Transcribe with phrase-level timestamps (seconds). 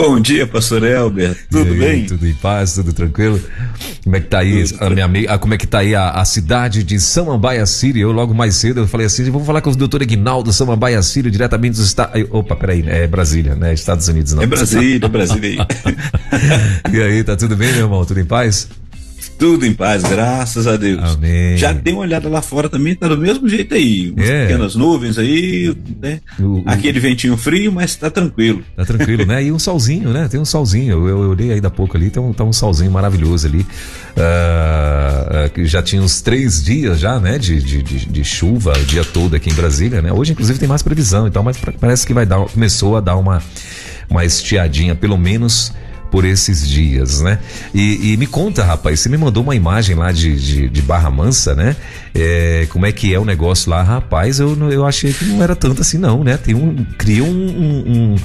[0.00, 1.36] Bom dia, pastor Elber.
[1.50, 2.06] Tudo aí, bem?
[2.06, 3.38] Tudo em paz, tudo tranquilo?
[4.02, 6.24] Como é que tá aí, a minha amiga, como é que tá aí a, a
[6.24, 8.00] cidade de Samambaia Síria?
[8.00, 11.30] Eu logo mais cedo eu falei assim, vamos falar com o doutor Ignaldo Samambaia Síria,
[11.30, 12.24] diretamente dos Estados...
[12.30, 13.74] Opa, peraí, é Brasília, né?
[13.74, 14.42] Estados Unidos não.
[14.42, 16.94] É Brasília, Brasília aí.
[16.96, 18.02] e aí, tá tudo bem, meu irmão?
[18.06, 18.68] Tudo em paz?
[19.40, 21.00] Tudo em paz, graças a Deus.
[21.14, 21.56] Amém.
[21.56, 24.10] Já dei uma olhada lá fora também, tá do mesmo jeito aí.
[24.14, 24.42] Umas É.
[24.46, 26.20] pequenas nuvens aí, né?
[26.38, 28.62] O- o- Aquele ventinho frio, mas tá tranquilo.
[28.76, 29.42] Tá tranquilo, né?
[29.42, 30.28] E um solzinho, né?
[30.30, 31.08] Tem um solzinho.
[31.08, 33.64] Eu, eu olhei aí da pouco ali, tem um, tá um solzinho maravilhoso ali.
[35.54, 37.38] Que já tinha uns três dias já, né?
[37.38, 40.12] De, de, de, de chuva o dia todo aqui em Brasília, né?
[40.12, 43.16] Hoje, inclusive, tem mais previsão e tal, mas parece que vai dar, começou a dar
[43.16, 43.42] uma,
[44.08, 45.72] uma estiadinha, pelo menos
[46.10, 47.38] por esses dias, né?
[47.74, 51.10] E, e me conta, rapaz, você me mandou uma imagem lá de, de, de Barra
[51.10, 51.76] Mansa, né?
[52.14, 54.40] É, como é que é o negócio lá, rapaz?
[54.40, 56.36] Eu, eu achei que não era tanto assim, não, né?
[56.36, 56.84] Tem um.
[56.98, 58.16] Cria um, um,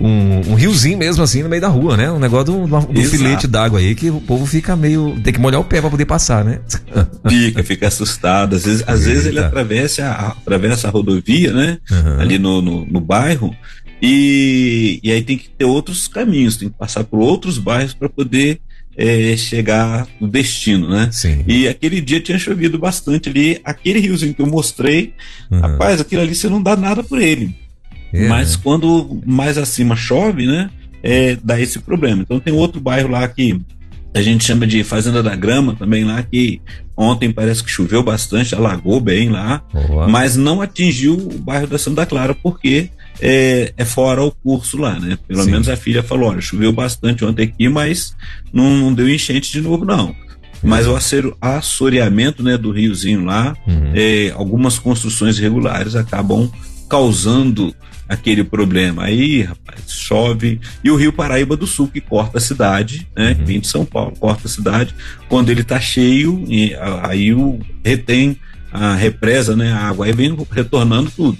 [0.00, 2.10] um, um- um riozinho mesmo assim no meio da rua, né?
[2.10, 5.20] Um negócio do, do filete d'água aí que o povo fica meio.
[5.22, 6.60] Tem que molhar o pé pra poder passar, né?
[7.28, 8.54] Fica, fica assustado.
[8.56, 11.78] Às vezes, às vezes ele atravessa a, atravessa a rodovia, né?
[11.90, 12.20] Uhum.
[12.20, 13.54] Ali no, no, no bairro.
[14.02, 18.08] E, e aí tem que ter outros caminhos, tem que passar por outros bairros para
[18.08, 18.60] poder
[18.96, 21.08] eh, chegar no destino, né?
[21.10, 21.42] Sim.
[21.46, 23.60] E aquele dia tinha chovido bastante ali.
[23.64, 25.14] Aquele riozinho que eu mostrei,
[25.50, 25.60] Uhum.
[25.60, 27.54] rapaz, aquilo ali você não dá nada por ele.
[28.12, 30.70] É, Mas quando mais acima chove, né?
[31.02, 32.22] É, dá esse problema.
[32.22, 33.60] Então tem outro bairro lá que
[34.14, 36.60] a gente chama de Fazenda da Grama também lá, que
[36.96, 41.76] ontem parece que choveu bastante, alagou bem lá, Ó, mas não atingiu o bairro da
[41.78, 45.18] Santa Clara porque é, é fora o curso lá, né?
[45.26, 45.50] Pelo Sim.
[45.52, 48.14] menos a filha falou: olha, choveu bastante ontem aqui, mas
[48.52, 50.14] não, não deu enchente de novo, não.
[50.62, 53.92] Mas o acero- assoreamento né, do riozinho lá, Uhum.
[53.94, 56.50] é, algumas construções irregulares acabam
[56.88, 57.74] causando
[58.08, 59.04] aquele problema.
[59.04, 60.60] Aí, rapaz, chove.
[60.82, 63.34] E o Rio Paraíba do Sul, que corta a cidade, né?
[63.34, 64.94] Que vem de São Paulo, corta a cidade.
[65.28, 68.36] Quando ele tá cheio, e, aí o retém
[68.72, 69.72] a represa, né?
[69.72, 71.36] A água aí vem retornando tudo.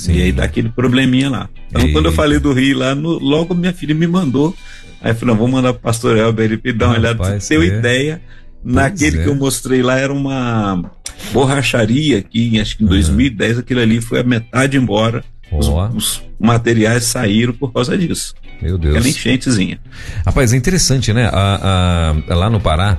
[0.00, 0.14] Sim.
[0.14, 1.48] E aí dá aquele probleminha lá.
[1.68, 4.54] Então, quando eu falei do Rio lá, no- logo minha filha me mandou.
[5.02, 7.64] Aí eu falei, não, vou mandar pro pastor Elber ele dar uma olhada, Rapaz, uma
[7.64, 7.66] é.
[7.66, 8.22] ideia.
[8.64, 9.22] Naquele é.
[9.22, 10.82] que eu mostrei lá era uma
[11.32, 15.22] borracharia que acho que em 2010 aquilo ali foi a metade embora.
[15.52, 18.34] Os, os materiais saíram por causa disso.
[18.62, 18.94] meu Deus.
[18.94, 19.80] Aquela enchentezinha.
[20.24, 21.28] Rapaz, é interessante, né?
[21.32, 22.96] A- lá no Pará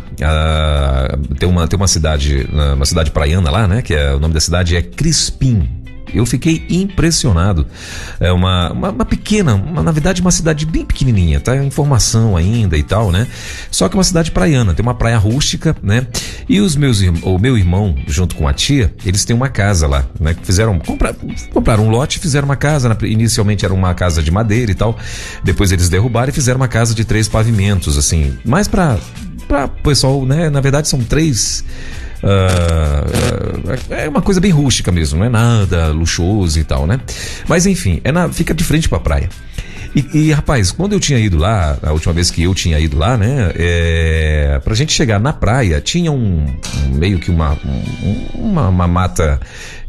[1.40, 3.81] tem, uma, tem uma cidade, uma cidade praiana lá, né?
[3.81, 5.67] Que é, o nome da cidade é Crispim.
[6.13, 7.66] Eu fiquei impressionado.
[8.19, 11.56] É uma, uma, uma pequena, uma- na verdade, uma cidade bem pequenininha, tá?
[11.56, 13.28] Em formação ainda e tal, né?
[13.69, 16.07] Só que uma cidade praiana, tem uma praia rústica, né?
[16.50, 20.06] E os meus, o meu irmão, junto com a tia, eles têm uma casa lá,
[20.19, 20.35] né?
[20.44, 21.16] Fizeram, compra,
[21.53, 22.95] compraram um lote fizeram uma casa.
[23.03, 24.97] Inicialmente era uma casa de madeira e tal.
[25.44, 28.38] Depois eles derrubaram e fizeram uma casa de três pavimentos, assim.
[28.45, 28.97] Mais pra,
[29.47, 30.50] pra pessoal, né?
[30.50, 31.63] Na verdade são três.
[32.24, 33.04] Ah,
[33.90, 37.00] é uma coisa bem rústica mesmo, não é nada luxuoso e tal, né?
[37.48, 39.30] Mas enfim, é na, fica de frente pra praia.
[39.94, 42.98] E, e, rapaz, quando eu tinha ido lá, a última vez que eu tinha ido
[42.98, 43.52] lá, né?
[43.56, 46.46] É, pra gente chegar na praia, tinha um,
[46.86, 49.38] um meio que uma, um- uma, uma mata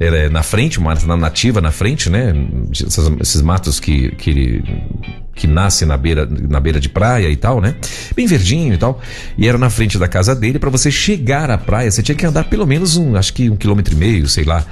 [0.01, 2.35] é, na frente, uma mata nativa na frente, né?
[2.73, 4.65] Esses, esses matos que, que,
[5.35, 7.75] que nascem na beira, na beira de praia e tal, né?
[8.15, 9.01] Bem verdinho e tal.
[9.39, 10.59] E era na frente da casa dele.
[10.59, 13.57] Pra você chegar à praia, você tinha que andar pelo menos um, acho que um
[13.57, 14.65] quilômetro e meio, sei lá.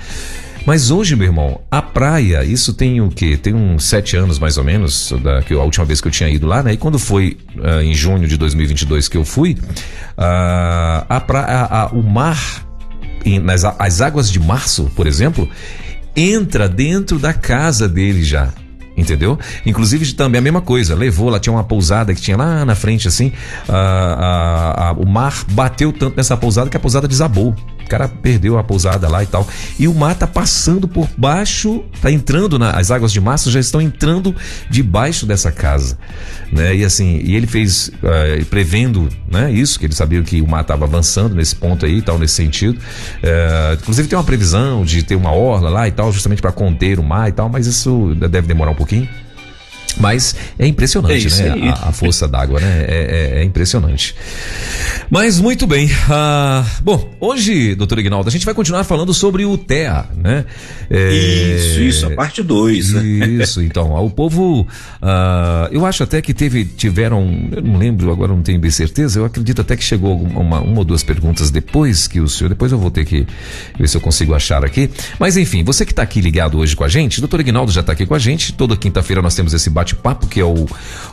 [0.66, 3.38] Mas hoje, meu irmão, a praia, isso tem o quê?
[3.38, 6.12] Tem uns sete anos mais ou menos, da, que eu- a última vez que eu
[6.12, 6.74] tinha ido lá, né?
[6.74, 9.56] E quando foi ah, em junho de 2022 que eu fui,
[10.18, 12.66] ah, a pra, a- a- o mar,
[13.24, 15.48] em- nas, as águas de março, por exemplo,
[16.14, 18.52] entra dentro da casa dele já.
[18.96, 19.38] Entendeu?
[19.64, 20.94] Inclusive também a mesma coisa.
[20.94, 23.32] Levou, lá tinha uma pousada que tinha lá na frente, assim.
[23.68, 27.54] ah, ah, ah, o mar bateu tanto nessa pousada que a pousada desabou.
[27.90, 29.46] Cara perdeu a pousada lá e tal.
[29.76, 33.58] E o mar tá passando por baixo, tá entrando na, as águas de março já
[33.58, 34.32] estão entrando
[34.70, 35.98] debaixo dessa casa,
[36.52, 36.76] né?
[36.76, 39.50] E assim, e ele fez eh, prevendo, né?
[39.50, 42.34] Isso que ele sabia que o mar estava avançando nesse ponto aí, e tal nesse
[42.34, 42.78] sentido.
[43.22, 47.00] Eh, inclusive tem uma previsão de ter uma orla lá e tal, justamente para conter
[47.00, 49.08] o mar e tal, mas isso deve demorar um pouquinho.
[49.98, 51.70] Mas é impressionante, É isso né?
[51.70, 52.84] A, a força d'água, né?
[52.86, 54.14] É, é- é impressionante.
[55.10, 55.86] Mas muito bem.
[55.86, 60.44] Uh, bom, hoje, doutor Ignaldo, a gente vai continuar falando sobre o TEA, né?
[60.88, 61.56] É...
[61.56, 62.92] Isso, isso, a parte 2.
[62.94, 63.02] Né?
[63.42, 63.92] Isso, então.
[63.94, 68.58] O povo, uh, eu acho até que teve, tiveram, eu não lembro, agora não tenho
[68.60, 72.28] bem certeza, eu acredito até que chegou uma, uma ou duas perguntas depois que o
[72.28, 73.26] senhor, depois eu vou ter que
[73.78, 74.90] ver se eu consigo achar aqui.
[75.18, 77.80] Mas enfim, você que está aqui ligado hoje com a gente, o doutor Ignaldo já
[77.80, 80.66] está aqui com a gente, toda quinta-feira nós temos esse bate-papo que é o,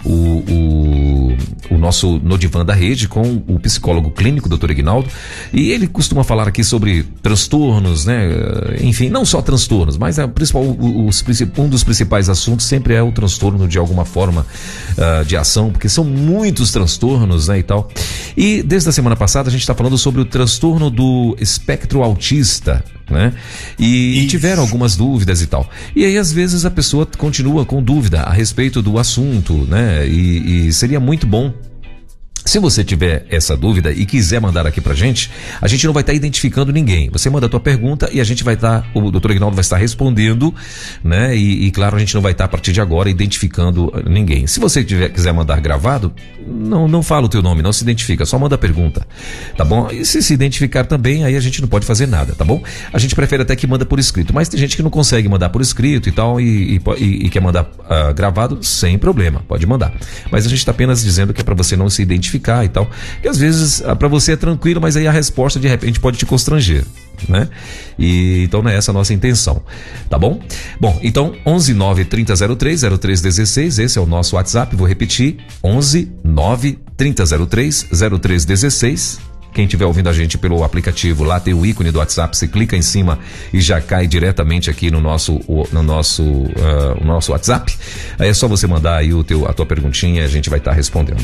[0.03, 1.37] o, o,
[1.71, 5.09] o nosso No Divã da Rede com o psicólogo clínico, doutor Ignaldo,
[5.53, 8.27] e ele costuma falar aqui sobre transtornos, né?
[8.81, 11.23] Enfim, não só transtornos, mas a principal, os,
[11.57, 14.45] um dos principais assuntos sempre é o transtorno de alguma forma
[14.97, 17.59] uh, de ação, porque são muitos transtornos, né?
[17.59, 17.89] E tal.
[18.35, 22.83] E desde a semana passada a gente está falando sobre o transtorno do espectro autista,
[23.09, 23.33] né?
[23.79, 25.69] E, e, tiveram algumas dúvidas e tal.
[25.95, 30.07] E aí, às vezes, a pessoa continua com dúvida a respeito do assunto, né?
[30.07, 31.53] E, e seria muito bom
[32.47, 35.29] se você tiver essa dúvida e quiser mandar aqui pra gente,
[35.61, 37.09] a gente não vai estar tá identificando ninguém.
[37.09, 39.61] Você manda a tua pergunta e a gente vai estar, tá, o doutor Ignaldo vai
[39.61, 40.55] estar respondendo,
[41.03, 41.35] né?
[41.35, 44.47] E, e, claro, a gente não vai estar tá, a partir de agora identificando ninguém.
[44.47, 46.13] Se você tiver, quiser mandar gravado,
[46.47, 49.05] não, não fala o teu nome, não se identifica, só manda a pergunta,
[49.57, 49.89] tá bom?
[49.91, 52.63] E se se identificar também, aí a gente não pode fazer nada, tá bom?
[52.93, 55.49] A gente prefere até que manda por escrito, mas tem gente que não consegue mandar
[55.49, 59.93] por escrito e tal, e, e, e quer mandar uh, gravado, sem problema, pode mandar.
[60.31, 62.69] Mas a gente está apenas dizendo que é para você não se identificar identificar e
[62.69, 62.89] tal.
[63.23, 66.17] E às vezes ah, para você é tranquilo, mas aí a resposta de repente pode
[66.17, 66.85] te constranger.
[67.27, 67.49] Né?
[67.97, 69.63] E então não é essa a nossa intenção,
[70.07, 70.39] tá bom?
[70.79, 75.37] Bom, então 11 9 30 03 03 16, esse é o nosso WhatsApp, vou repetir,
[75.63, 77.87] 11 9 30 03
[78.21, 82.35] 03 16 quem estiver ouvindo a gente pelo aplicativo, lá tem o ícone do WhatsApp,
[82.35, 83.19] você clica em cima
[83.53, 85.39] e já cai diretamente aqui no nosso,
[85.71, 87.75] no nosso, uh, nosso WhatsApp.
[88.19, 90.59] Aí é só você mandar aí o teu, a tua perguntinha e a gente vai
[90.59, 91.23] estar tá respondendo.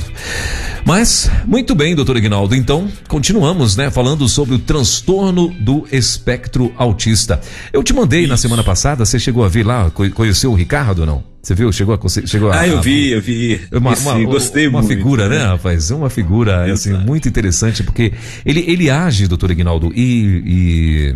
[0.86, 2.56] Mas, muito bem, doutor Ignaldo.
[2.56, 3.90] Então, continuamos, né?
[3.90, 7.40] Falando sobre o transtorno do espectro autista.
[7.72, 8.30] Eu te mandei Isso.
[8.30, 11.33] na semana passada, você chegou a ver lá, conheceu o Ricardo ou não?
[11.44, 11.70] Você viu?
[11.74, 12.10] Chegou a.
[12.26, 13.60] Chegou a, ah, eu vi, eu vi.
[13.70, 14.92] Uma, uma, gostei uma muito.
[14.92, 15.92] Uma figura, né, rapaz?
[15.92, 18.14] Uma figura assim, muito interessante, porque
[18.46, 21.16] ele, ele age, doutor Ignaldo, e, e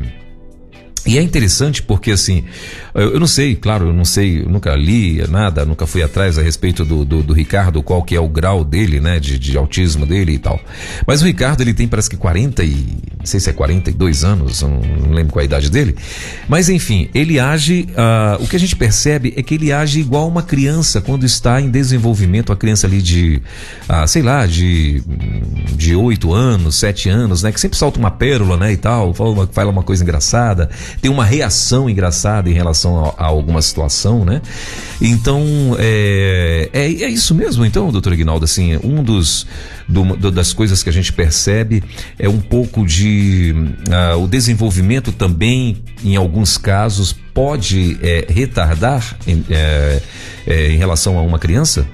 [1.07, 2.43] e é interessante porque, assim,
[2.93, 6.37] eu, eu, não sei, claro, eu não sei, eu nunca li nada, nunca fui atrás
[6.37, 9.57] a respeito do, do, do Ricardo, qual que é o grau dele, né, de, de,
[9.57, 10.59] autismo dele e tal.
[11.07, 14.61] Mas o Ricardo, ele tem parece que 40 e, não sei se é 42 anos,
[14.61, 15.95] não, não lembro qual a idade dele.
[16.49, 20.27] Mas, enfim, ele age, uh, o que a gente percebe é que ele age igual
[20.27, 23.41] uma criança quando está em desenvolvimento, a criança ali de,
[23.89, 25.01] uh, sei lá, de,
[25.73, 29.29] de 8 anos, 7 anos, né, que sempre solta uma pérola, né, e tal, fala
[29.29, 30.69] uma, fala uma coisa engraçada
[31.01, 34.41] tem uma reação engraçada em relação a, a alguma situação, né?
[35.01, 35.43] Então,
[35.77, 39.45] é, é, é, isso mesmo, então, doutor Ignaldo, assim, um dos,
[39.87, 41.83] do, do, das coisas que a gente percebe
[42.17, 43.53] é um pouco de
[44.13, 50.01] uh, o desenvolvimento também, em alguns casos, pode é, retardar em, é,
[50.47, 51.87] é, em relação a uma criança?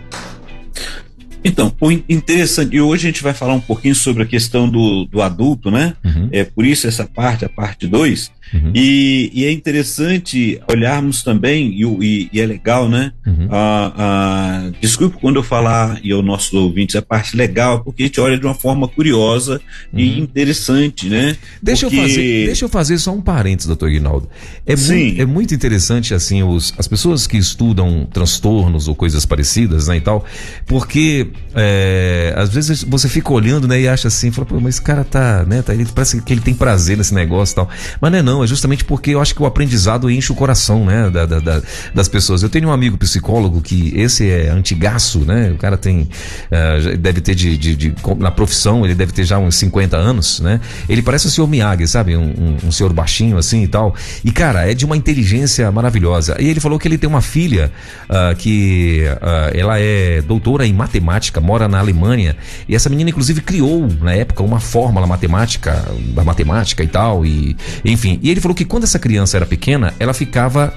[1.43, 5.05] Então, o interessante, e hoje a gente vai falar um pouquinho sobre a questão do,
[5.05, 5.93] do adulto, né?
[6.03, 6.29] Uhum.
[6.31, 8.31] É por isso essa parte, a parte 2.
[8.53, 8.71] Uhum.
[8.75, 13.11] E, e, é interessante olharmos também, e, e, e é legal, né?
[13.25, 13.47] Uhum.
[13.49, 18.05] Ah, ah, desculpe quando eu falar, e aos nossos ouvintes, a parte legal, porque a
[18.05, 19.59] gente olha de uma forma curiosa
[19.91, 20.17] e uhum.
[20.19, 21.35] interessante, né?
[21.61, 21.97] Deixa, porque...
[21.97, 24.29] eu fazer, deixa eu fazer só um parênteses, doutor Guinaldo.
[24.65, 29.87] É, muito, é muito interessante, assim, os, as pessoas que estudam transtornos ou coisas parecidas,
[29.87, 30.25] né, e tal,
[30.67, 34.81] porque é, às vezes você fica olhando, né, e acha assim, fala, pô, mas esse
[34.81, 37.69] cara tá, né, tá, ele parece que ele tem prazer nesse negócio e tal.
[38.01, 40.85] Mas não é não, é justamente porque eu acho que o aprendizado enche o coração,
[40.85, 41.61] né, da, da, da,
[41.93, 42.43] das pessoas.
[42.43, 46.09] Eu tenho um amigo psicólogo que esse é antigaço, né, o cara tem,
[46.51, 50.39] uh, deve ter de, de, de, na profissão, ele deve ter já uns 50 anos,
[50.39, 50.59] né,
[50.89, 54.31] ele parece o senhor Miyagi, sabe, um, um, um senhor baixinho assim e tal, e
[54.31, 56.35] cara, é de uma inteligência maravilhosa.
[56.39, 57.71] E ele falou que ele tem uma filha
[58.09, 62.35] uh, que uh, ela é doutora em matemática, mora na Alemanha,
[62.67, 67.55] e essa menina inclusive criou, na época, uma fórmula matemática, da matemática e tal, e
[67.83, 70.73] enfim, e ele falou que quando essa criança era pequena, ela ficava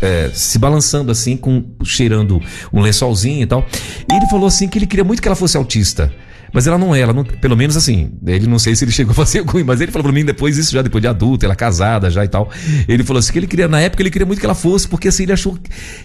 [0.00, 2.40] é, se balançando assim, com cheirando
[2.72, 3.66] um lençolzinho e tal.
[4.10, 6.12] E ele falou assim que ele queria muito que ela fosse autista.
[6.52, 9.12] Mas ela não é, ela não, pelo menos assim, ele não sei se ele chegou
[9.12, 11.54] a fazer algum, mas ele falou pra mim depois, isso já depois de adulto, ela
[11.54, 12.50] casada já e tal.
[12.88, 15.08] Ele falou assim que ele queria, na época ele queria muito que ela fosse, porque
[15.08, 15.58] assim, ele achou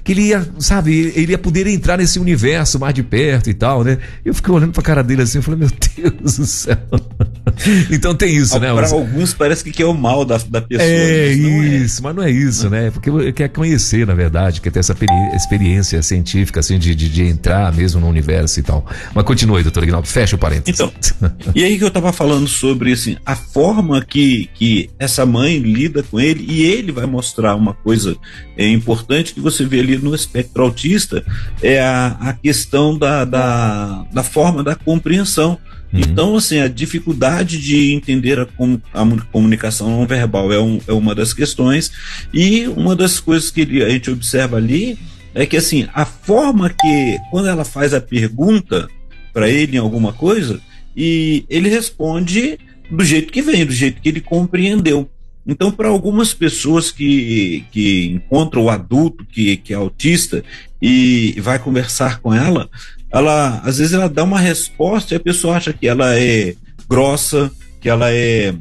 [0.03, 3.83] que ele ia, sabe, ele ia poder entrar nesse universo mais de perto e tal,
[3.83, 3.97] né?
[4.23, 6.77] Eu fiquei olhando pra cara dele assim, eu falei, meu Deus do céu.
[7.91, 8.73] então tem isso, né?
[8.73, 10.87] Para alguns parece que é o mal da, da pessoa.
[10.87, 12.03] É isso, é.
[12.03, 12.91] mas não é isso, né?
[12.91, 14.95] Porque quer conhecer, na verdade, quer ter essa
[15.33, 18.85] experiência científica, assim, de, de, de entrar mesmo no universo e tal.
[19.13, 20.79] Mas continue, doutor Ignaldo, fecha Fecha o parênteses.
[20.79, 20.93] Então,
[21.55, 26.03] e aí que eu estava falando sobre assim, a forma que, que essa mãe lida
[26.03, 28.15] com ele, e ele vai mostrar uma coisa
[28.57, 31.23] é, importante que você vê ali no espectro autista,
[31.61, 35.57] é a, a questão da, da, da forma da compreensão.
[35.93, 35.99] Uhum.
[35.99, 38.47] Então, assim, a dificuldade de entender a,
[38.93, 41.91] a comunicação não verbal é, um, é uma das questões,
[42.33, 44.97] e uma das coisas que a gente observa ali
[45.33, 48.87] é que, assim, a forma que, quando ela faz a pergunta
[49.35, 50.61] para ele em alguma coisa,
[50.95, 52.57] e ele responde
[52.89, 55.09] do jeito que vem, do jeito que ele compreendeu.
[55.45, 60.41] Então, para algumas pessoas que, que encontram o adulto que, que é autista
[60.81, 62.69] e vai conversar com ela,
[63.11, 66.55] ela às vezes ela dá uma resposta e a pessoa acha que ela é
[66.89, 67.51] grossa,
[67.81, 68.55] que ela é,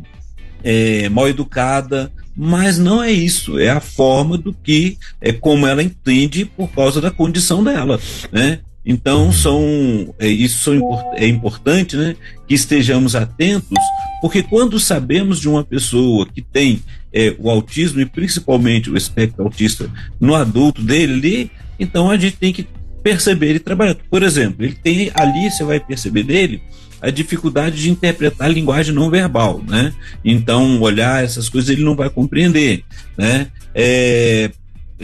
[0.64, 5.84] é mal educada, mas não é isso, é a forma do que é como ela
[5.84, 8.00] entende por causa da condição dela,
[8.32, 8.58] né?
[8.84, 10.70] Então são é, isso
[11.14, 13.78] é importante, né, que estejamos atentos,
[14.20, 19.44] porque quando sabemos de uma pessoa que tem é, o autismo e principalmente o espectro
[19.44, 22.66] autista no adulto dele então a gente tem que
[23.02, 23.96] perceber e trabalhar.
[24.10, 26.62] Por exemplo, ele tem ali, você vai perceber dele,
[27.02, 29.92] a dificuldade de interpretar a linguagem não verbal, né?
[30.24, 32.82] Então, olhar essas coisas ele não vai compreender,
[33.16, 33.48] né?
[33.74, 34.50] É,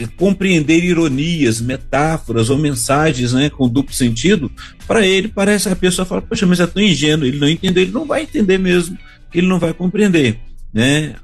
[0.07, 4.51] compreender ironias, metáforas ou mensagens né, com duplo sentido,
[4.87, 7.91] para ele parece a pessoa fala, poxa, mas é tão ingênuo, ele não entendeu, ele
[7.91, 8.97] não vai entender mesmo,
[9.33, 10.37] ele não vai compreender.
[10.73, 11.15] Né?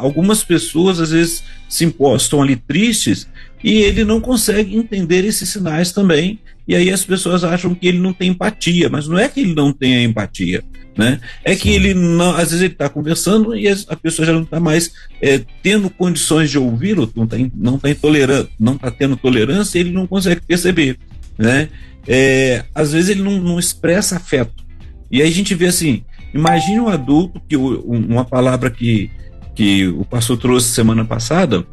[0.00, 3.26] algumas pessoas às vezes se impostam ali tristes
[3.64, 6.38] e ele não consegue entender esses sinais também.
[6.66, 9.54] E aí as pessoas acham que ele não tem empatia, mas não é que ele
[9.54, 10.62] não tenha empatia,
[10.96, 11.20] né?
[11.44, 11.60] É Sim.
[11.60, 14.92] que ele não, às vezes ele está conversando e a pessoa já não está mais
[15.20, 19.80] é, tendo condições de ouvi-lo, não está não tá intolerando, não está tendo tolerância, e
[19.80, 20.98] ele não consegue perceber,
[21.38, 21.68] né?
[22.06, 24.64] É, às vezes ele não, não expressa afeto.
[25.10, 29.10] E aí a gente vê assim, imagine um adulto que uma palavra que
[29.54, 31.66] que o pastor trouxe semana passada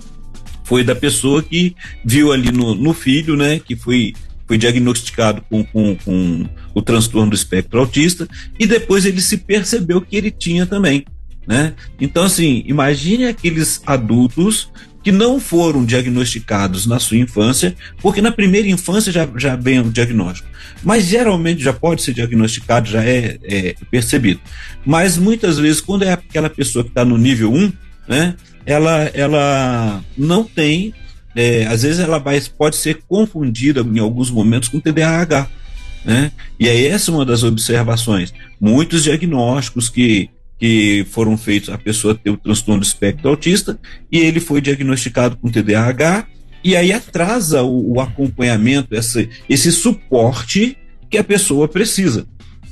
[0.64, 4.14] foi da pessoa que viu ali no, no filho, né, que foi,
[4.48, 8.28] foi diagnosticado com, com, com o transtorno do espectro autista,
[8.60, 11.06] e depois ele se percebeu que ele tinha também.
[11.46, 11.74] Né?
[12.00, 14.70] Então, assim, imagine aqueles adultos
[15.04, 19.90] que não foram diagnosticados na sua infância, porque na primeira infância já, já vem o
[19.90, 20.50] diagnóstico.
[20.84, 24.42] Mas geralmente já pode ser diagnosticado, já é, é percebido.
[24.86, 27.72] Mas muitas vezes, quando é aquela pessoa que está no nível 1,
[28.08, 28.36] né,
[28.66, 30.94] ela, ela não tem,
[31.38, 35.48] é, às vezes ela vai, pode ser confundida em alguns momentos com TDAH.
[36.04, 36.32] Né?
[36.60, 38.34] E aí essa é uma das observações.
[38.60, 43.80] Muitos diagnósticos que, que foram feitos, a pessoa tem o transtorno do espectro autista
[44.12, 46.26] e ele foi diagnosticado com TDAH
[46.64, 50.76] e aí atrasa o, o acompanhamento, esse, esse suporte
[51.08, 52.26] que a pessoa precisa.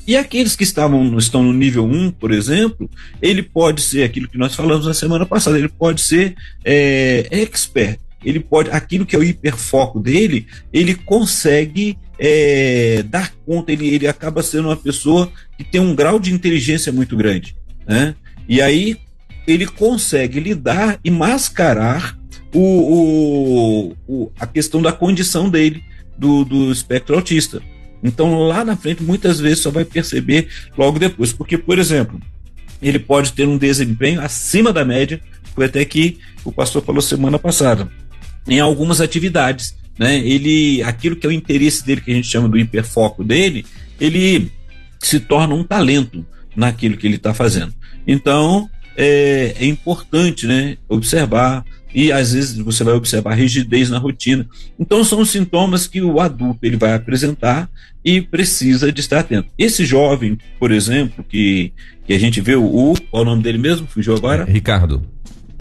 [0.08, 2.90] E aqueles que estavam, estão no nível 1, por exemplo,
[3.22, 8.00] ele pode ser aquilo que nós falamos na semana passada, ele pode ser é, expert.
[8.26, 14.08] Ele pode, aquilo que é o hiperfoco dele, ele consegue é, dar conta, ele, ele
[14.08, 17.56] acaba sendo uma pessoa que tem um grau de inteligência muito grande.
[17.88, 18.16] Né?
[18.50, 18.98] E aí
[19.48, 22.18] ele consegue lidar e mascarar
[22.54, 25.84] o, o, o, a questão da condição dele,
[26.18, 27.62] do, do espectro autista.
[28.04, 31.34] Então, lá na frente, muitas vezes só vai perceber logo depois.
[31.34, 32.20] Porque, por exemplo,
[32.82, 35.20] ele pode ter um desempenho acima da média,
[35.54, 37.90] foi até que o pastor falou semana passada,
[38.48, 39.76] em algumas atividades.
[39.98, 40.18] Né?
[40.18, 43.66] Ele, aquilo que é o interesse dele, que a gente chama do hiperfoco dele,
[44.00, 44.52] ele
[45.00, 46.26] se torna um talento
[46.56, 47.74] naquilo que ele está fazendo.
[48.08, 54.46] Então, é, é importante né, observar e às vezes você vai observar rigidez na rotina.
[54.78, 57.70] Então são os sintomas que o adulto ele vai apresentar
[58.04, 59.48] e precisa de estar atento.
[59.58, 61.72] Esse jovem, por exemplo, que,
[62.06, 63.88] que a gente vê o, qual é o nome dele mesmo?
[63.88, 64.44] Fugiu agora?
[64.44, 65.04] Ricardo.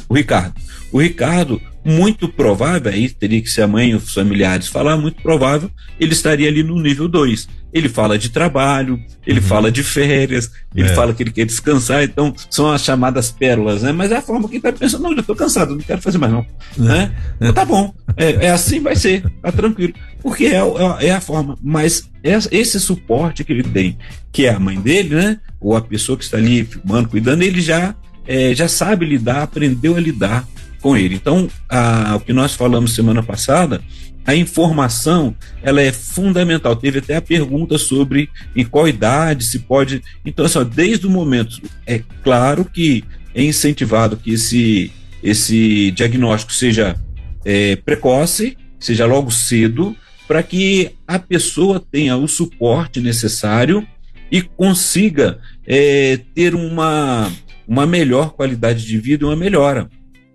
[0.08, 0.54] O Ricardo.
[0.90, 5.20] O Ricardo, muito provável, aí teria que ser a mãe e os familiares falar, muito
[5.22, 7.46] provável, ele estaria ali no nível 2.
[7.72, 9.46] Ele fala de trabalho, ele uhum.
[9.46, 10.94] fala de férias, ele é.
[10.94, 13.90] fala que ele quer descansar, então são as chamadas pérolas, né?
[13.90, 16.16] Mas é a forma que ele está pensando, não, já estou cansado, não quero fazer
[16.16, 16.46] mais não.
[16.76, 17.12] Né?
[17.36, 19.92] Então, tá bom, é, é, assim, vai ser, tá tranquilo.
[20.22, 23.98] Porque é, é, é a forma, mas esse suporte que ele tem,
[24.32, 25.40] que é a mãe dele, né?
[25.60, 27.94] Ou a pessoa que está ali filmando, cuidando, ele já
[28.26, 30.46] é, já sabe lidar, aprendeu a lidar
[30.84, 31.14] com ele.
[31.14, 33.80] Então, a, o que nós falamos semana passada,
[34.26, 36.76] a informação ela é fundamental.
[36.76, 40.02] Teve até a pergunta sobre em qual idade se pode.
[40.26, 43.02] Então, assim, desde o momento, é claro que
[43.34, 47.00] é incentivado que esse, esse diagnóstico seja
[47.46, 49.96] é, precoce, seja logo cedo,
[50.28, 53.86] para que a pessoa tenha o suporte necessário
[54.30, 57.32] e consiga é, ter uma,
[57.66, 59.88] uma melhor qualidade de vida e uma melhora.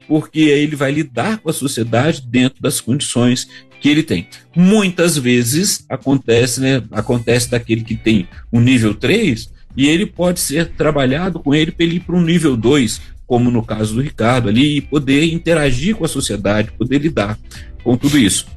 [0.09, 3.47] Porque ele vai lidar com a sociedade dentro das condições
[3.79, 4.27] que ele tem.
[4.53, 10.73] Muitas vezes acontece, né, acontece daquele que tem um nível 3 e ele pode ser
[10.73, 14.49] trabalhado com ele para ele ir para um nível 2, como no caso do Ricardo
[14.49, 17.37] ali, e poder interagir com a sociedade, poder lidar
[17.83, 18.47] com tudo isso.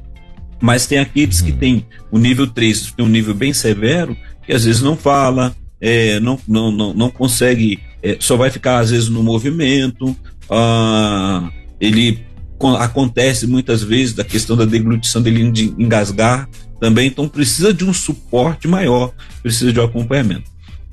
[0.59, 1.57] Mas tem aqueles que uhum.
[1.57, 6.19] têm o nível 3, tem um nível bem severo, que às vezes não fala, é,
[6.19, 10.15] não, não, não, não consegue, é, só vai ficar às vezes no movimento,
[10.49, 12.25] ah, ele
[12.79, 16.47] acontece muitas vezes da questão da deglutição dele de engasgar
[16.79, 20.51] também, então precisa de um suporte maior, precisa de um acompanhamento.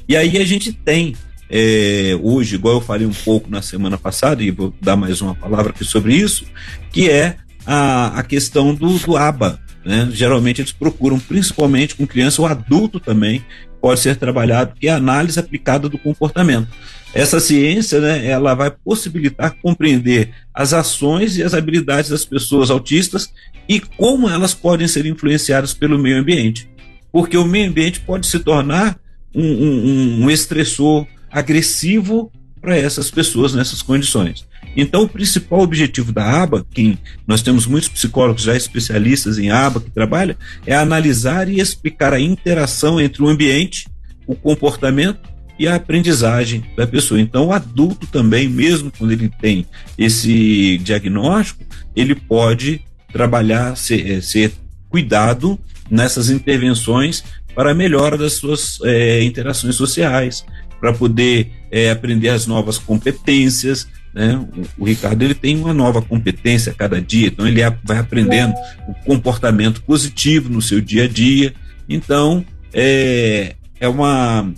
[0.08, 1.14] E aí a gente tem
[1.48, 5.34] é, hoje, igual eu falei um pouco na semana passada, e vou dar mais uma
[5.34, 6.44] palavra aqui sobre isso,
[6.92, 9.60] que é a, a questão do, do ABA.
[9.84, 10.08] Né?
[10.12, 13.44] Geralmente eles procuram, principalmente com criança, o adulto também
[13.80, 16.68] pode ser trabalhado, que é a análise aplicada do comportamento.
[17.12, 23.32] Essa ciência, né, ela vai possibilitar compreender as ações e as habilidades das pessoas autistas
[23.68, 26.68] e como elas podem ser influenciadas pelo meio ambiente.
[27.10, 28.98] Porque o meio ambiente pode se tornar
[29.34, 32.30] um, um, um estressor, agressivo
[32.60, 34.46] para essas pessoas nessas condições.
[34.76, 39.80] Então, o principal objetivo da aba, que nós temos muitos psicólogos já especialistas em aba
[39.80, 40.36] que trabalham,
[40.66, 43.88] é analisar e explicar a interação entre o ambiente,
[44.26, 47.20] o comportamento e a aprendizagem da pessoa.
[47.20, 49.66] Então, o adulto também, mesmo quando ele tem
[49.98, 51.64] esse diagnóstico,
[51.94, 54.52] ele pode trabalhar, ser, eh, ser
[54.88, 55.58] cuidado
[55.90, 57.24] nessas intervenções
[57.54, 60.44] para a melhora das suas é, interações sociais,
[60.80, 63.86] para poder é, aprender as novas competências.
[64.12, 64.36] Né?
[64.78, 68.54] O, o, Ricardo ele tem uma nova competência a cada dia, então ele vai aprendendo
[68.88, 71.54] o comportamento positivo no seu dia a dia.
[71.88, 74.52] Então é, é uma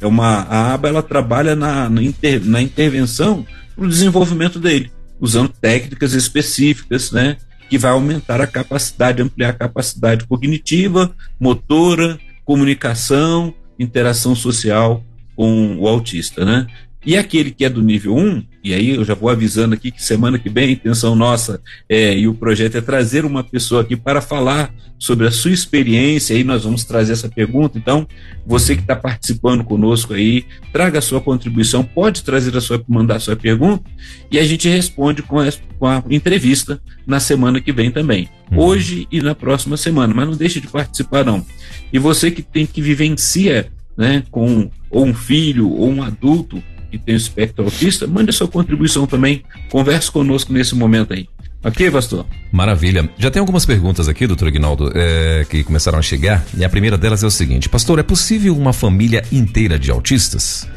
[0.00, 4.90] é uma a aba ela trabalha na, na, inter, na intervenção para o desenvolvimento dele,
[5.20, 7.36] usando técnicas específicas, né?
[7.68, 15.04] Que vai aumentar a capacidade, ampliar a capacidade cognitiva, motora, comunicação, interação social
[15.38, 16.66] com o autista, né?
[17.06, 20.02] E aquele que é do nível 1, e aí eu já vou avisando aqui que
[20.02, 23.94] semana que vem a intenção nossa é, e o projeto é trazer uma pessoa aqui
[23.94, 27.78] para falar sobre a sua experiência, aí nós vamos trazer essa pergunta.
[27.78, 28.04] Então,
[28.44, 33.16] você que está participando conosco aí, traga a sua contribuição, pode trazer a sua, mandar
[33.16, 33.88] a sua pergunta
[34.28, 35.48] e a gente responde com a,
[35.78, 38.28] com a entrevista na semana que vem também.
[38.50, 38.58] Uhum.
[38.58, 41.46] Hoje e na próxima semana, mas não deixe de participar não.
[41.92, 46.96] E você que tem que vivencia né, com ou um filho ou um adulto que
[46.96, 49.42] tem o espectro autista, mande sua contribuição também.
[49.70, 51.28] Converse conosco nesse momento aí.
[51.62, 52.24] Ok, pastor?
[52.52, 53.10] Maravilha.
[53.18, 56.44] Já tem algumas perguntas aqui, doutor Ignaldo, é, que começaram a chegar.
[56.56, 60.68] E a primeira delas é o seguinte: Pastor, é possível uma família inteira de autistas?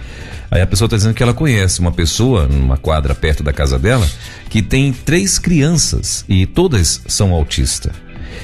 [0.50, 3.80] Aí a pessoa está dizendo que ela conhece uma pessoa, numa quadra perto da casa
[3.80, 4.06] dela,
[4.50, 7.94] que tem três crianças e todas são autistas.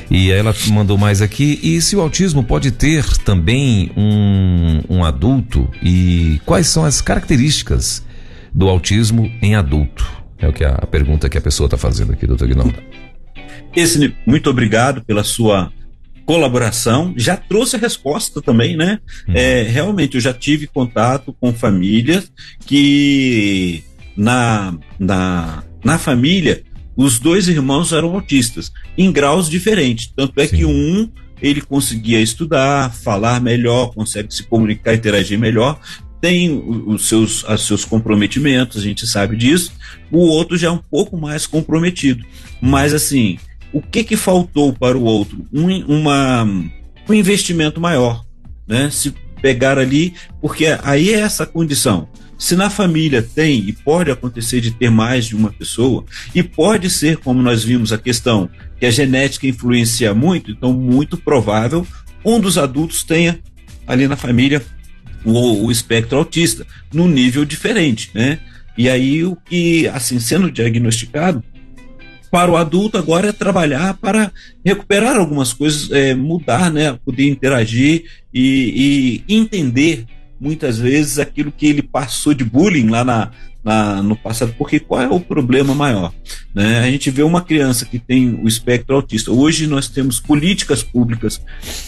[0.10, 1.60] E ela mandou mais aqui.
[1.62, 5.70] E se o autismo pode ter também um, um adulto?
[5.82, 8.06] E quais são as características
[8.54, 10.06] do autismo em adulto?
[10.38, 12.76] É o que a, a pergunta que a pessoa está fazendo aqui, doutor Guinaldo.
[13.76, 15.72] Esse, muito obrigado pela sua
[16.26, 17.14] colaboração.
[17.16, 19.00] Já trouxe a resposta também, né?
[19.28, 19.34] Uhum.
[19.36, 22.32] É, realmente, eu já tive contato com famílias
[22.66, 23.84] que
[24.16, 26.64] na, na, na família
[26.98, 30.12] os dois irmãos eram autistas, em graus diferentes.
[30.16, 30.58] Tanto é Sim.
[30.58, 35.80] que um ele conseguia estudar, falar melhor, consegue se comunicar, interagir melhor,
[36.20, 36.52] tem
[36.88, 39.72] os seus, os seus comprometimentos, a gente sabe disso.
[40.12, 42.26] O outro já é um pouco mais comprometido.
[42.60, 43.38] Mas assim,
[43.72, 45.46] o que que faltou para o outro?
[45.54, 48.26] Um, uma, um investimento maior,
[48.68, 48.90] né?
[48.90, 52.10] Se pegar ali, porque aí é essa condição.
[52.38, 56.90] Se na família tem, e pode acontecer de ter mais de uma pessoa, e pode
[56.90, 61.86] ser, como nós vimos a questão, que a genética influencia muito, então muito provável
[62.24, 63.40] um dos adultos tenha
[63.88, 64.62] ali na família
[65.24, 68.40] o, o espectro autista, num nível diferente, né?
[68.78, 71.44] E aí o que, assim, sendo diagnosticado,
[72.30, 74.32] para o adulto agora é trabalhar para
[74.64, 76.98] recuperar algumas coisas, é, mudar, né?
[77.04, 80.06] Poder interagir e, e entender
[80.40, 83.32] muitas vezes aquilo que ele passou de bullying lá na,
[83.64, 86.14] na, no passado, porque qual é o problema maior?
[86.56, 86.80] Né?
[86.80, 89.32] A gente vê uma criança que tem o espectro autista.
[89.32, 91.42] Hoje nós temos políticas públicas,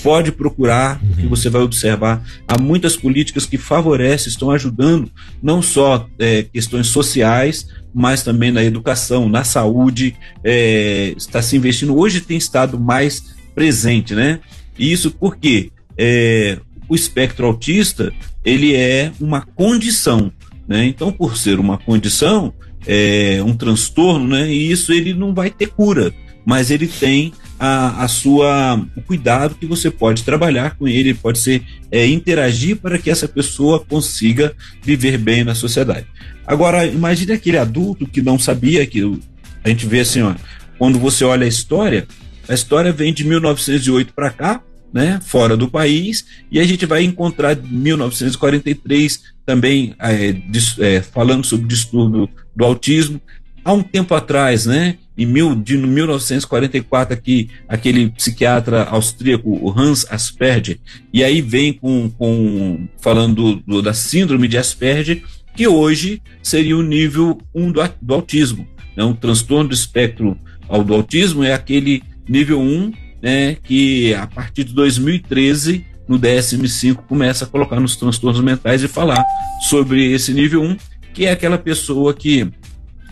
[0.03, 1.13] pode procurar, uhum.
[1.13, 5.09] que você vai observar, há muitas políticas que favorecem, estão ajudando
[5.41, 11.97] não só é, questões sociais, mas também na educação, na saúde, é, está se investindo.
[11.97, 14.39] Hoje tem estado mais presente, né?
[14.77, 16.57] E isso porque é,
[16.89, 18.11] o espectro autista
[18.43, 20.31] ele é uma condição,
[20.67, 20.85] né?
[20.85, 22.53] Então, por ser uma condição,
[22.85, 24.51] é um transtorno, né?
[24.51, 26.11] E isso ele não vai ter cura,
[26.45, 31.39] mas ele tem a, a sua o cuidado que você pode trabalhar com ele, pode
[31.39, 36.07] ser é, interagir para que essa pessoa consiga viver bem na sociedade.
[36.47, 39.19] Agora, imagine aquele adulto que não sabia que
[39.63, 40.33] a gente vê assim, ó,
[40.77, 42.07] quando você olha a história,
[42.47, 47.03] a história vem de 1908 para cá, né, fora do país, e a gente vai
[47.03, 50.35] encontrar 1943 também é,
[50.79, 53.21] é, falando sobre distúrbio do autismo.
[53.63, 60.79] Há um tempo atrás, né, em mil, de 1944, aqui, aquele psiquiatra austríaco, Hans Asperger,
[61.13, 65.21] e aí vem com, com falando do, da síndrome de Asperger,
[65.55, 68.67] que hoje seria o nível 1 do, do autismo.
[68.95, 74.27] Né, um transtorno do espectro ao do autismo é aquele nível 1 né, que a
[74.27, 79.23] partir de 2013, no DSM-5, começa a colocar nos transtornos mentais e falar
[79.69, 80.77] sobre esse nível 1,
[81.13, 82.49] que é aquela pessoa que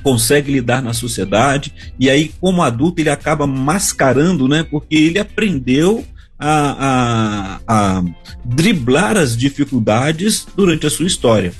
[0.03, 6.05] consegue lidar na sociedade e aí como adulto ele acaba mascarando, né, porque ele aprendeu
[6.39, 8.03] a, a, a
[8.45, 11.51] driblar as dificuldades durante a sua história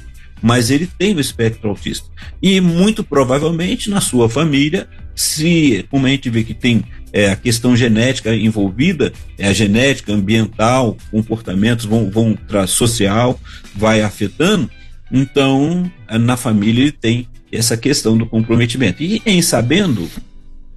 [0.42, 2.08] mas ele tem o espectro autista.
[2.42, 6.84] E muito provavelmente na sua família, se, como a gente vê que tem
[7.18, 13.40] é, a questão genética envolvida, é a genética ambiental, comportamentos vão, vão social,
[13.76, 14.70] vai afetando,
[15.12, 19.02] então na família ele tem essa questão do comprometimento.
[19.02, 20.08] E em sabendo,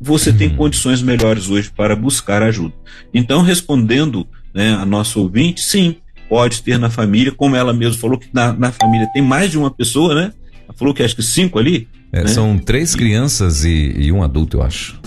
[0.00, 0.57] você tem uhum.
[0.57, 2.72] condições melhores hoje para buscar ajuda.
[3.12, 8.18] Então, respondendo né, a nosso ouvinte, sim, pode ter na família, como ela mesma falou
[8.18, 10.33] que na, na família tem mais de uma pessoa, né?
[10.66, 11.87] Ela falou que acho que cinco ali.
[12.11, 12.29] É, né?
[12.29, 14.98] São três crianças e, e, um adulto, eu acho.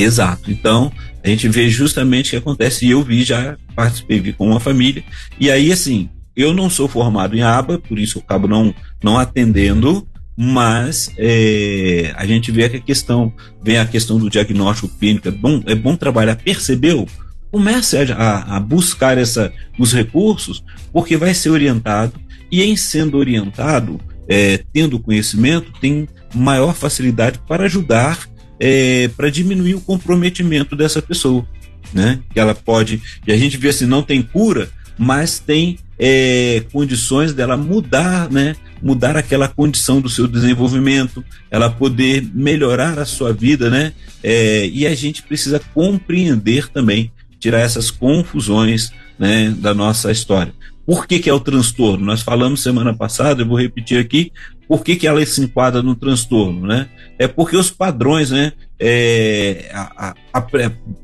[0.00, 0.50] Exato.
[0.50, 2.86] Então, a gente vê justamente o que acontece.
[2.86, 5.02] E eu vi, já participei, vi com uma família.
[5.38, 9.18] E aí, assim, eu não sou formado em aba, por isso eu acabo não, não
[9.18, 10.06] atendendo,
[10.36, 15.32] mas é, a gente vê que a questão, vem a questão do diagnóstico clínico, é
[15.32, 17.08] bom, é bom trabalhar, percebeu?
[17.50, 22.12] Comece a, a buscar essa, os recursos, porque vai ser orientado,
[22.52, 28.28] e em sendo orientado, é, tendo conhecimento, tem maior facilidade para ajudar,
[28.60, 31.46] é, para diminuir o comprometimento dessa pessoa.
[31.92, 32.20] Né?
[32.32, 34.68] Que ela pode, e a gente vê assim, não tem cura,
[34.98, 38.56] mas tem é, condições dela mudar, né?
[38.82, 43.92] Mudar aquela condição do seu desenvolvimento, ela poder melhorar a sua vida, né?
[44.22, 50.52] É, e a gente precisa compreender também tirar essas confusões né, da nossa história.
[50.84, 52.04] Por que, que é o transtorno?
[52.04, 54.32] Nós falamos semana passada, eu vou repetir aqui,
[54.68, 56.88] por que, que ela se enquadra no transtorno, né?
[57.18, 58.52] É porque os padrões, né?
[58.78, 60.46] É, a, a, a,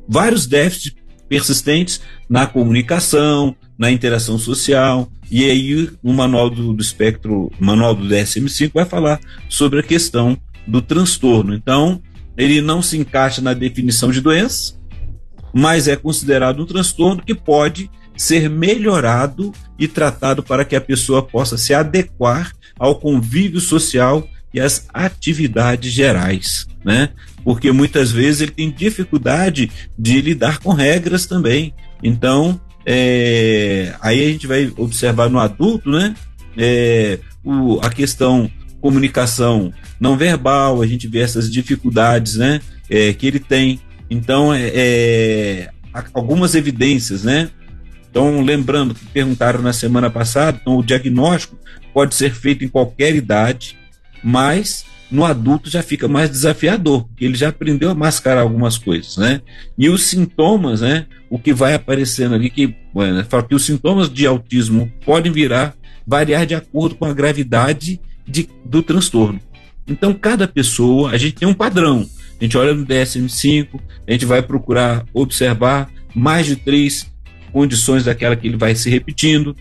[0.07, 0.95] vários déficits
[1.29, 8.07] persistentes na comunicação, na interação social, e aí o manual do, do espectro, manual do
[8.07, 11.55] DSM-5 vai falar sobre a questão do transtorno.
[11.55, 12.03] Então,
[12.37, 14.75] ele não se encaixa na definição de doença,
[15.53, 21.23] mas é considerado um transtorno que pode ser melhorado e tratado para que a pessoa
[21.23, 27.11] possa se adequar ao convívio social e às atividades gerais, né?
[27.43, 31.75] Porque muitas vezes ele tem dificuldade de lidar com regras também.
[32.03, 36.15] Então, é, aí a gente vai observar no adulto, né?
[36.57, 42.61] É, o, a questão comunicação não verbal, a gente vê essas dificuldades, né?
[42.89, 45.71] É, que ele tem então, é, é
[46.13, 47.51] algumas evidências, né?
[48.15, 51.59] Então, lembrando que perguntaram na semana passada, então o diagnóstico
[51.93, 53.77] pode ser feito em qualquer idade,
[54.23, 59.17] mas no adulto já fica mais desafiador, porque ele já aprendeu a mascarar algumas coisas,
[59.17, 59.43] né?
[59.77, 61.07] E os sintomas, né?
[61.29, 65.75] O que vai aparecendo ali, que, bueno, fala que os sintomas de autismo podem virar,
[66.07, 69.41] variar de acordo com a gravidade de, do transtorno.
[69.89, 72.09] Então, cada pessoa, a gente tem um padrão.
[72.41, 77.13] A gente olha no DSM-5, a gente vai procurar observar mais de três
[77.55, 79.57] condições daquela que ele vai se repetindo,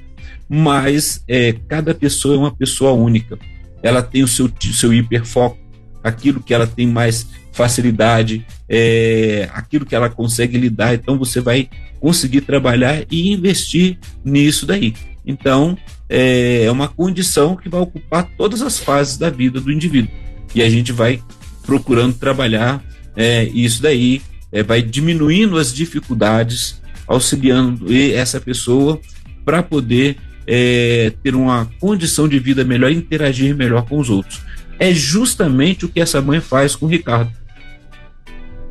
[0.50, 3.38] mas é, cada pessoa é uma pessoa única.
[3.84, 5.60] Ela tem o seu, seu hiperfoco,
[6.04, 10.96] aquilo que ela tem mais facilidade, é, aquilo que ela consegue lidar.
[10.96, 14.96] Então você vai conseguir trabalhar e investir nisso daí.
[15.24, 15.78] Então
[16.10, 20.12] é, é uma condição que vai ocupar todas as fases da vida do indivíduo.
[20.56, 21.22] E a gente vai
[21.64, 22.84] procurando trabalhar
[23.16, 29.00] é, isso daí, é, vai diminuindo as dificuldades, auxiliando essa pessoa
[29.46, 34.42] para poder é, ter uma condição de vida melhor, interagir melhor com os outros.
[34.80, 37.32] É justamente o que essa mãe faz com o Ricardo.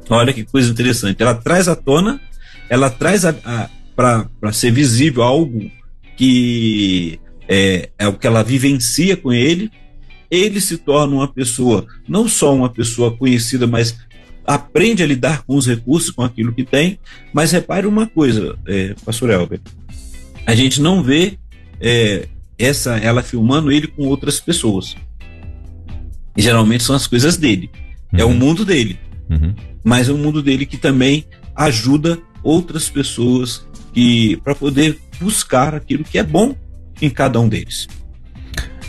[0.09, 1.23] Olha que coisa interessante.
[1.23, 2.21] Ela traz à tona,
[2.69, 3.23] ela traz
[3.95, 5.71] para ser visível algo
[6.17, 7.19] que
[7.49, 9.71] é, é o que ela vivencia com ele,
[10.31, 13.99] ele se torna uma pessoa, não só uma pessoa conhecida, mas
[14.47, 16.99] aprende a lidar com os recursos, com aquilo que tem.
[17.33, 19.61] Mas repare uma coisa, é, pastor Elber,
[20.47, 21.39] a gente não vê
[21.81, 22.29] é,
[22.59, 24.97] essa ela filmando ele com outras pessoas.
[26.37, 27.71] E geralmente são as coisas dele.
[28.13, 28.19] Uhum.
[28.19, 28.35] É o uhum.
[28.35, 28.99] mundo dele.
[29.29, 29.55] Uhum.
[29.85, 31.25] Mas é o mundo dele que também
[31.55, 36.57] ajuda outras pessoas que para poder buscar aquilo que é bom
[37.01, 37.87] em cada um deles.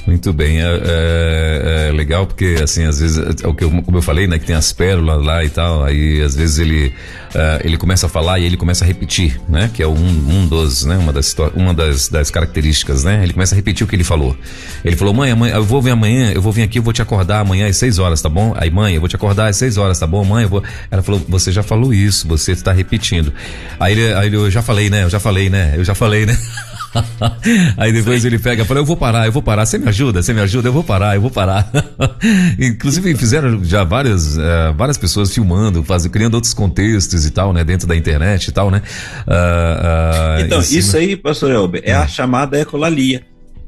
[0.05, 3.97] Muito bem, é, é, é, legal porque assim às vezes é o que eu, como
[3.97, 6.87] eu falei, né, que tem as pérolas lá e tal, aí às vezes ele
[7.33, 10.45] uh, ele começa a falar e ele começa a repetir, né, que é um, um
[10.45, 13.95] dos, né, uma das uma das, das características, né, ele começa a repetir o que
[13.95, 14.35] ele falou.
[14.83, 17.01] Ele falou, mãe, amanhã, eu vou vir amanhã, eu vou vir aqui, eu vou te
[17.01, 18.53] acordar amanhã às 6 horas, tá bom?
[18.57, 20.25] Aí mãe, eu vou te acordar às 6 horas, tá bom?
[20.25, 20.63] Mãe, eu vou.
[20.91, 23.33] Ela falou, você já falou isso, você está repetindo.
[23.79, 26.37] Aí ele, aí eu já falei, né, eu já falei, né, eu já falei, né.
[27.77, 29.65] Aí depois ele pega e fala: Eu vou parar, eu vou parar.
[29.65, 30.21] Você me ajuda?
[30.21, 30.69] Você me ajuda?
[30.69, 31.69] Eu vou parar, eu vou parar.
[32.59, 37.63] Inclusive fizeram já várias, uh, várias pessoas filmando, faz, criando outros contextos e tal, né?
[37.63, 38.81] Dentro da internet e tal, né?
[39.27, 42.07] Uh, uh, então, isso aí, pastor Elber, é a hum.
[42.07, 43.23] chamada ecolalia.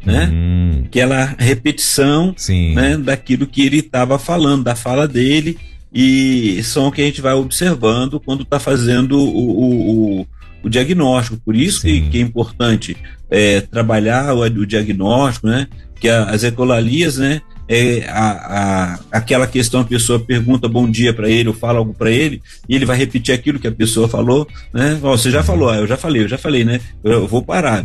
[0.06, 0.30] Né?
[0.32, 0.84] Hum.
[0.92, 2.36] Que ela é repetição
[2.76, 5.58] né, daquilo que ele estava falando, da fala dele,
[5.92, 10.28] e são o que a gente vai observando quando está fazendo o, o, o
[10.70, 11.38] diagnóstico.
[11.44, 12.96] Por isso que, que, é importante
[13.30, 15.68] é, trabalhar o, o, diagnóstico, né?
[16.00, 17.42] Que a, as ecolalias, né?
[17.68, 21.96] É a, a, aquela questão a pessoa pergunta bom dia para ele ou fala algo
[21.96, 25.00] para ele e ele vai repetir aquilo que a pessoa falou, né?
[25.02, 26.80] Oh, você já falou, eu já falei, eu já falei, né?
[27.04, 27.84] Eu, eu vou parar,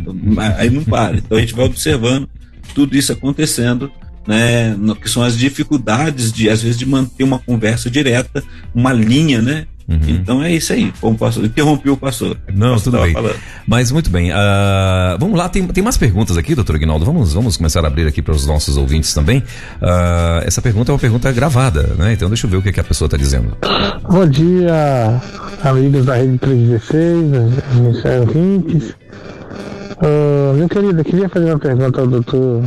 [0.59, 1.17] aí não para.
[1.17, 2.29] Então a gente vai observando
[2.75, 3.91] tudo isso acontecendo
[4.27, 8.43] né, que são as dificuldades de às vezes de manter uma conversa direta,
[8.75, 9.99] uma linha, né, Uhum.
[10.09, 10.93] Então é isso aí.
[11.01, 12.37] Como pastor, interrompi o pastor.
[12.55, 13.13] Não, pastor tudo bem.
[13.13, 13.37] Falando.
[13.67, 14.31] Mas muito bem.
[14.31, 17.05] Uh, vamos lá, tem, tem mais perguntas aqui, doutor Aguinaldo.
[17.05, 19.41] Vamos, vamos começar a abrir aqui para os nossos ouvintes também.
[19.41, 22.13] Uh, essa pergunta é uma pergunta gravada, né?
[22.13, 23.57] Então deixa eu ver o que, que a pessoa está dizendo.
[24.09, 25.21] Bom dia,
[25.65, 28.95] amigos da Rede 316, Ministério ouvintes.
[30.01, 32.63] Uh, meu querido, eu queria fazer uma pergunta ao doutor.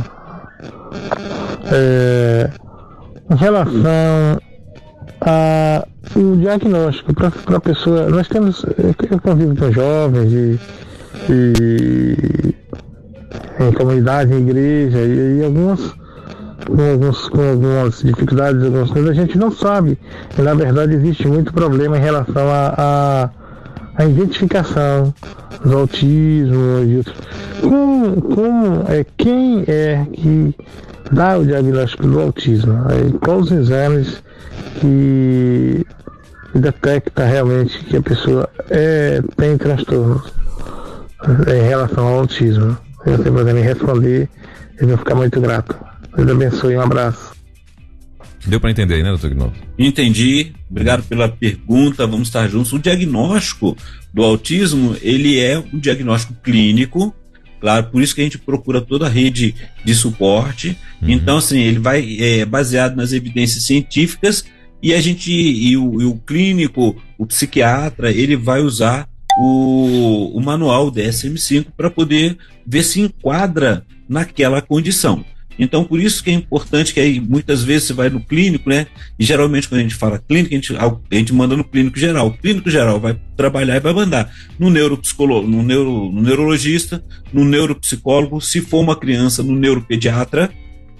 [1.72, 2.50] É,
[3.30, 4.40] em relação
[6.16, 8.08] o diagnóstico para a pessoa.
[8.08, 8.64] Nós temos.
[8.78, 10.60] Eu convivo com jovens e,
[11.30, 12.54] e
[13.60, 15.94] em comunidade, em igreja, e, e algumas
[16.66, 19.98] com, alguns, com algumas dificuldades, algumas coisas, a gente não sabe.
[20.38, 23.30] Na verdade, existe muito problema em relação a, a,
[23.96, 25.14] a, identificação
[25.64, 27.16] do autismo e outros.
[27.60, 30.54] Como, como é, quem é que
[31.12, 32.82] dá o diagnóstico do autismo?
[32.88, 34.22] Aí, quais os exames
[34.80, 35.86] que
[36.54, 40.22] detecta realmente que a pessoa é, tem transtorno
[41.48, 42.76] em relação ao autismo.
[43.02, 44.28] Se você puder me responder,
[44.78, 45.76] eu vou ficar muito grato.
[46.16, 47.33] Deus abençoe, um abraço.
[48.46, 49.54] Deu para entender, né, doutor Gnaldo?
[49.78, 50.52] Entendi.
[50.70, 52.06] Obrigado pela pergunta.
[52.06, 52.72] Vamos estar juntos.
[52.72, 53.76] O diagnóstico
[54.12, 57.14] do autismo, ele é um diagnóstico clínico,
[57.60, 59.54] claro, por isso que a gente procura toda a rede
[59.84, 60.76] de suporte.
[61.00, 61.10] Uhum.
[61.10, 64.44] Então, assim, ele vai é, baseado nas evidências científicas
[64.82, 69.08] e a gente, e o, e o clínico, o psiquiatra, ele vai usar
[69.40, 75.24] o, o manual DSM-5 para poder ver se enquadra naquela condição.
[75.58, 78.86] Então, por isso que é importante que aí muitas vezes você vai no clínico, né?
[79.18, 82.28] E geralmente quando a gente fala clínico, a gente, a gente manda no clínico geral.
[82.28, 87.44] O clínico geral vai trabalhar e vai mandar no neuropsicólogo, no, neuro, no neurologista, no
[87.44, 90.50] neuropsicólogo, se for uma criança, no neuropediatra,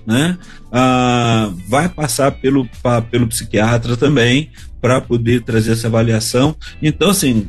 [0.07, 0.37] né?
[0.71, 6.55] Ah, vai passar pelo, pa, pelo psiquiatra também para poder trazer essa avaliação.
[6.83, 7.49] Então, assim,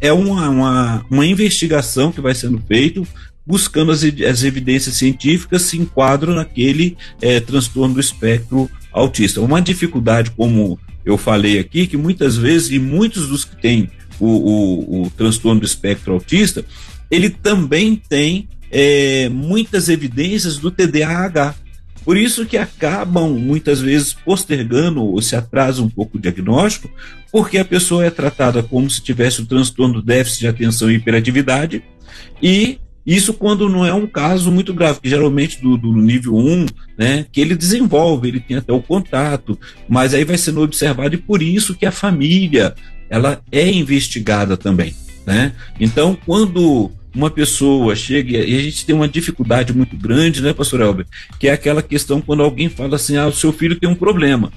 [0.00, 3.02] é uma, uma, uma investigação que vai sendo feita
[3.46, 9.40] buscando as, as evidências científicas se enquadram naquele é, transtorno do espectro autista.
[9.40, 14.26] Uma dificuldade, como eu falei aqui, que muitas vezes, e muitos dos que têm o,
[14.26, 16.64] o, o transtorno do espectro autista,
[17.10, 21.54] ele também tem é, muitas evidências do TDAH.
[22.04, 26.90] Por isso que acabam muitas vezes postergando ou se atrasa um pouco o diagnóstico,
[27.32, 30.96] porque a pessoa é tratada como se tivesse o transtorno do déficit de atenção e
[30.96, 31.82] hiperatividade,
[32.42, 36.66] e isso quando não é um caso muito grave, que geralmente do, do, nível 1,
[36.96, 41.18] né, que ele desenvolve, ele tem até o contato, mas aí vai sendo observado e
[41.18, 42.74] por isso que a família,
[43.10, 44.94] ela é investigada também,
[45.26, 45.52] né?
[45.78, 50.80] Então, quando uma pessoa chega e a gente tem uma dificuldade muito grande, né, pastor
[50.80, 51.06] Elber?
[51.38, 54.52] Que é aquela questão quando alguém fala assim: ah, o seu filho tem um problema.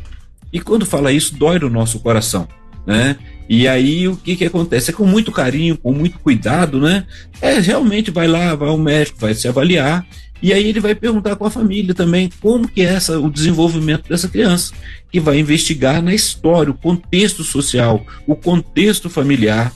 [0.51, 2.47] E quando fala isso, dói no nosso coração,
[2.85, 3.17] né?
[3.49, 4.91] E aí o que que acontece?
[4.91, 7.05] É com muito carinho, com muito cuidado, né?
[7.41, 10.05] É realmente vai lá, vai ao médico, vai se avaliar
[10.41, 14.07] e aí ele vai perguntar com a família também como que é essa, o desenvolvimento
[14.07, 14.73] dessa criança,
[15.11, 19.73] que vai investigar na história, o contexto social, o contexto familiar.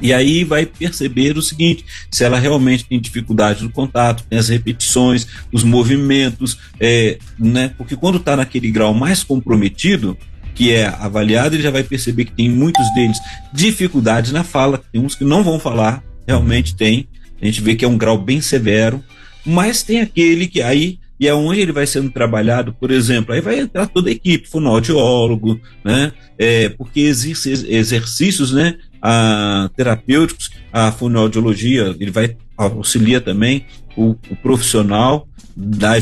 [0.00, 4.48] E aí vai perceber o seguinte: se ela realmente tem dificuldade no contato, tem as
[4.48, 7.72] repetições, os movimentos, é, né?
[7.76, 10.16] Porque quando está naquele grau mais comprometido,
[10.54, 13.18] que é avaliado, ele já vai perceber que tem muitos deles
[13.52, 17.08] dificuldades na fala, tem uns que não vão falar, realmente tem.
[17.40, 19.02] A gente vê que é um grau bem severo.
[19.44, 23.40] Mas tem aquele que aí e é onde ele vai sendo trabalhado, por exemplo, aí
[23.40, 26.10] vai entrar toda a equipe, fonoaudiólogo, né?
[26.36, 28.74] É, porque existem exercícios, né?
[29.00, 33.64] A, terapêuticos, a fonoaudiologia, ele vai auxiliar também
[33.96, 35.28] o, o profissional,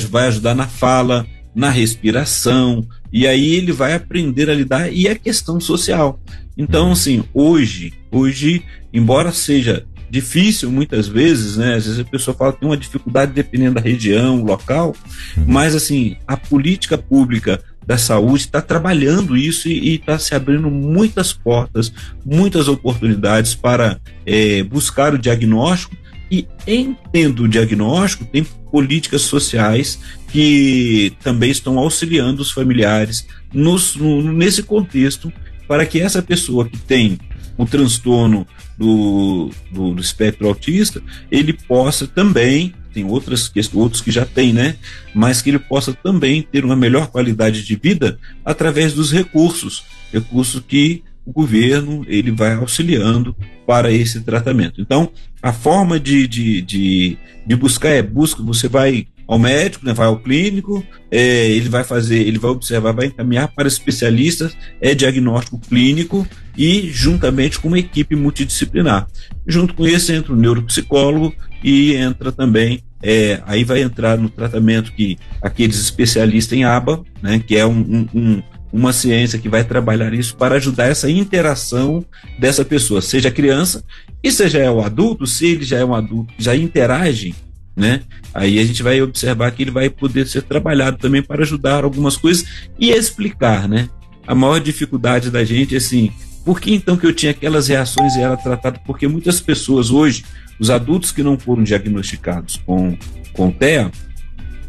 [0.09, 5.17] vai ajudar na fala, na respiração, e aí ele vai aprender a lidar e a
[5.17, 6.21] questão social.
[6.57, 11.77] Então, assim, hoje, hoje, embora seja difícil muitas vezes, né?
[11.77, 14.95] Às vezes a pessoa fala que tem uma dificuldade dependendo da região, local,
[15.37, 15.45] uhum.
[15.47, 21.33] mas assim, a política pública da saúde está trabalhando isso e está se abrindo muitas
[21.33, 21.93] portas,
[22.25, 25.97] muitas oportunidades para é, buscar o diagnóstico
[26.31, 29.99] e entendo o diagnóstico, tem políticas sociais
[30.33, 35.33] que também estão auxiliando os familiares nos, no, nesse contexto
[35.67, 37.19] para que essa pessoa que tem
[37.57, 38.47] o transtorno
[38.79, 44.77] do, do, do espectro autista, ele possa também tem outras outros que já tem, né?
[45.15, 50.61] Mas que ele possa também ter uma melhor qualidade de vida através dos recursos, recursos
[50.67, 54.81] que o governo ele vai auxiliando para esse tratamento.
[54.81, 59.95] Então, a forma de, de, de, de buscar é busca, você vai ao médico, né,
[59.95, 64.93] vai ao clínico, é, ele vai fazer, ele vai observar, vai encaminhar para especialistas, é
[64.93, 66.27] diagnóstico clínico
[66.59, 69.07] e juntamente com uma equipe multidisciplinar.
[69.47, 74.93] Junto com isso entra o neuropsicólogo e entra também, é, aí vai entrar no tratamento
[74.93, 80.13] que aqueles especialistas em ABA, né, que é um, um, uma ciência que vai trabalhar
[80.13, 82.05] isso para ajudar essa interação
[82.37, 83.85] dessa pessoa, seja criança
[84.25, 87.33] e seja o adulto, se ele já é um adulto, já interage
[87.81, 88.03] né?
[88.35, 92.17] Aí a gente vai observar que ele vai poder ser trabalhado também para ajudar algumas
[92.17, 92.47] coisas
[92.79, 93.89] e explicar, né?
[94.27, 96.13] A maior dificuldade da gente é assim,
[96.45, 98.79] por que então que eu tinha aquelas reações e era tratado?
[98.87, 100.25] Porque muitas pessoas hoje,
[100.59, 102.97] os adultos que não foram diagnosticados com,
[103.33, 103.91] com TEA,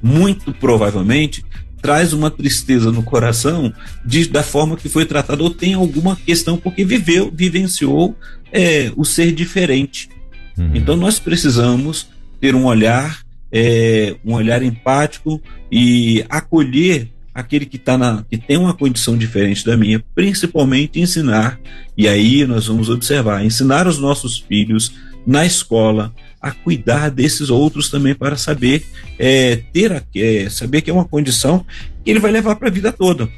[0.02, 1.44] muito provavelmente
[1.82, 3.74] traz uma tristeza no coração
[4.06, 8.16] de, da forma que foi tratado ou tem alguma questão porque viveu, vivenciou
[8.52, 10.10] é, o ser diferente.
[10.58, 10.76] Uhum.
[10.76, 12.08] Então nós precisamos
[12.42, 18.58] ter um olhar, é, um olhar empático e acolher aquele que tá na que tem
[18.58, 21.60] uma condição diferente da minha, principalmente ensinar.
[21.96, 24.92] E aí nós vamos observar, ensinar os nossos filhos
[25.26, 28.84] na escola a cuidar desses outros também para saber
[29.20, 31.64] é, ter a, é, saber que é uma condição
[32.04, 33.30] que ele vai levar para a vida toda.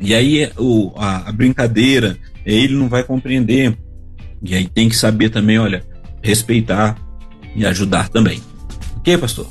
[0.00, 3.76] E aí o, a, a brincadeira ele não vai compreender.
[4.42, 5.82] E aí tem que saber também, olha,
[6.20, 6.96] respeitar,
[7.54, 8.42] e ajudar também.
[8.98, 9.46] Ok, pastor?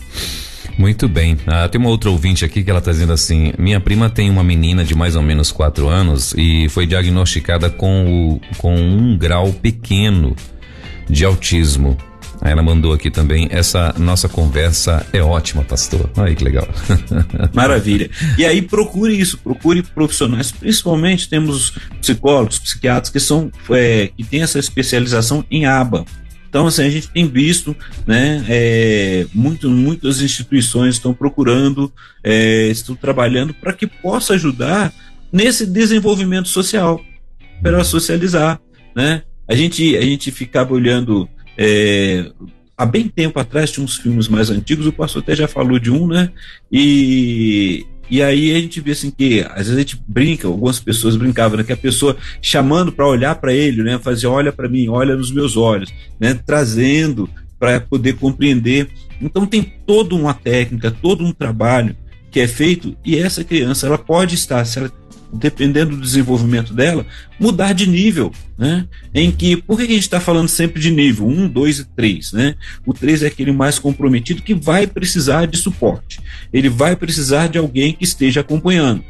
[0.78, 1.38] Muito bem.
[1.46, 4.44] Ah, tem uma outra ouvinte aqui que ela está dizendo assim: minha prima tem uma
[4.44, 9.54] menina de mais ou menos 4 anos e foi diagnosticada com, o, com um grau
[9.54, 10.36] pequeno
[11.10, 11.98] de autismo.
[12.42, 16.10] Aí ela mandou aqui também, essa nossa conversa é ótima, pastor.
[16.18, 16.68] Aí que legal.
[17.54, 18.10] Maravilha.
[18.38, 24.42] E aí procure isso, procure profissionais, principalmente temos psicólogos, psiquiatras que são é, que têm
[24.42, 26.04] essa especialização em aba.
[26.54, 31.92] Então, assim, a gente tem visto, né, é, muito, muitas instituições estão procurando,
[32.24, 34.94] é, estão trabalhando para que possa ajudar
[35.32, 37.02] nesse desenvolvimento social,
[37.60, 38.62] para socializar,
[38.96, 39.24] né?
[39.48, 42.32] A gente, a gente ficava olhando, é,
[42.78, 45.90] há bem tempo atrás, tinha uns filmes mais antigos, o pastor até já falou de
[45.90, 46.30] um, né?
[46.72, 51.16] E e aí a gente vê assim que às vezes a gente brinca, algumas pessoas
[51.16, 54.88] brincavam, né, que a pessoa chamando para olhar para ele, né, fazia olha para mim,
[54.88, 58.90] olha nos meus olhos, né, trazendo para poder compreender.
[59.22, 61.96] Então tem toda uma técnica, todo um trabalho
[62.30, 64.92] que é feito e essa criança ela pode estar, se ela
[65.34, 67.06] dependendo do desenvolvimento dela,
[67.40, 68.88] mudar de nível, né?
[69.14, 72.34] Em que, por que a gente está falando sempre de nível 1, 2 e 3,
[72.34, 72.56] né?
[72.86, 76.20] O 3 é aquele mais comprometido que vai precisar de suporte.
[76.52, 79.04] Ele vai precisar de alguém que esteja acompanhando.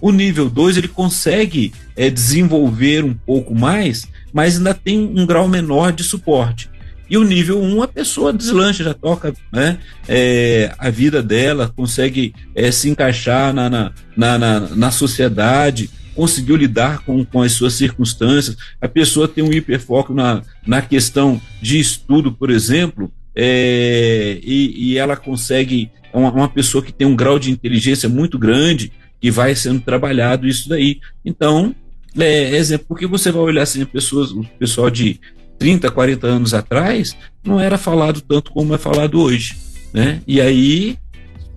[0.00, 5.48] O nível 2, ele consegue é, desenvolver um pouco mais, mas ainda tem um grau
[5.48, 6.69] menor de suporte.
[7.10, 12.32] E o nível 1, a pessoa deslancha, já toca né, é, a vida dela, consegue
[12.54, 18.56] é, se encaixar na, na, na, na, sociedade, conseguiu lidar com, com as suas circunstâncias.
[18.80, 24.98] A pessoa tem um hiperfoco na, na questão de estudo, por exemplo, é, e, e,
[24.98, 29.32] ela consegue, é uma, uma pessoa que tem um grau de inteligência muito grande, que
[29.32, 31.00] vai sendo trabalhado isso daí.
[31.24, 31.74] Então,
[32.16, 35.20] é, exemplo, porque você vai olhar assim, pessoas, o pessoal de
[35.60, 39.56] 30, 40 anos atrás, não era falado tanto como é falado hoje.
[39.92, 40.22] Né?
[40.26, 40.96] E aí,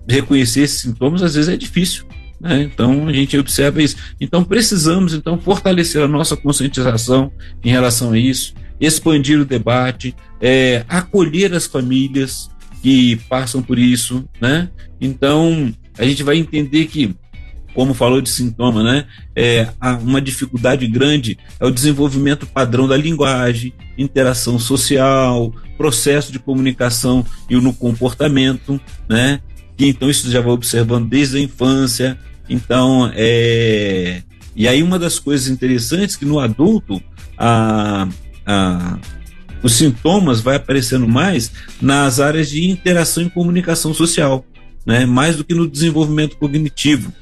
[0.06, 2.04] reconhecer esses sintomas às vezes é difícil.
[2.38, 2.62] Né?
[2.62, 3.96] Então a gente observa isso.
[4.20, 7.32] Então precisamos então fortalecer a nossa conscientização
[7.64, 12.50] em relação a isso, expandir o debate, é, acolher as famílias
[12.82, 14.68] que passam por isso, né?
[15.00, 17.16] Então a gente vai entender que
[17.74, 19.06] como falou de sintoma, né?
[19.34, 19.68] É,
[20.00, 27.56] uma dificuldade grande é o desenvolvimento padrão da linguagem, interação social, processo de comunicação e
[27.56, 29.40] no comportamento, né?
[29.76, 32.18] Que então isso já vai observando desde a infância,
[32.48, 34.22] então, é...
[34.54, 37.02] e aí uma das coisas interessantes que no adulto
[37.38, 38.06] a,
[38.46, 38.98] a,
[39.62, 41.50] os sintomas vai aparecendo mais
[41.80, 44.44] nas áreas de interação e comunicação social,
[44.84, 45.06] né?
[45.06, 47.12] Mais do que no desenvolvimento cognitivo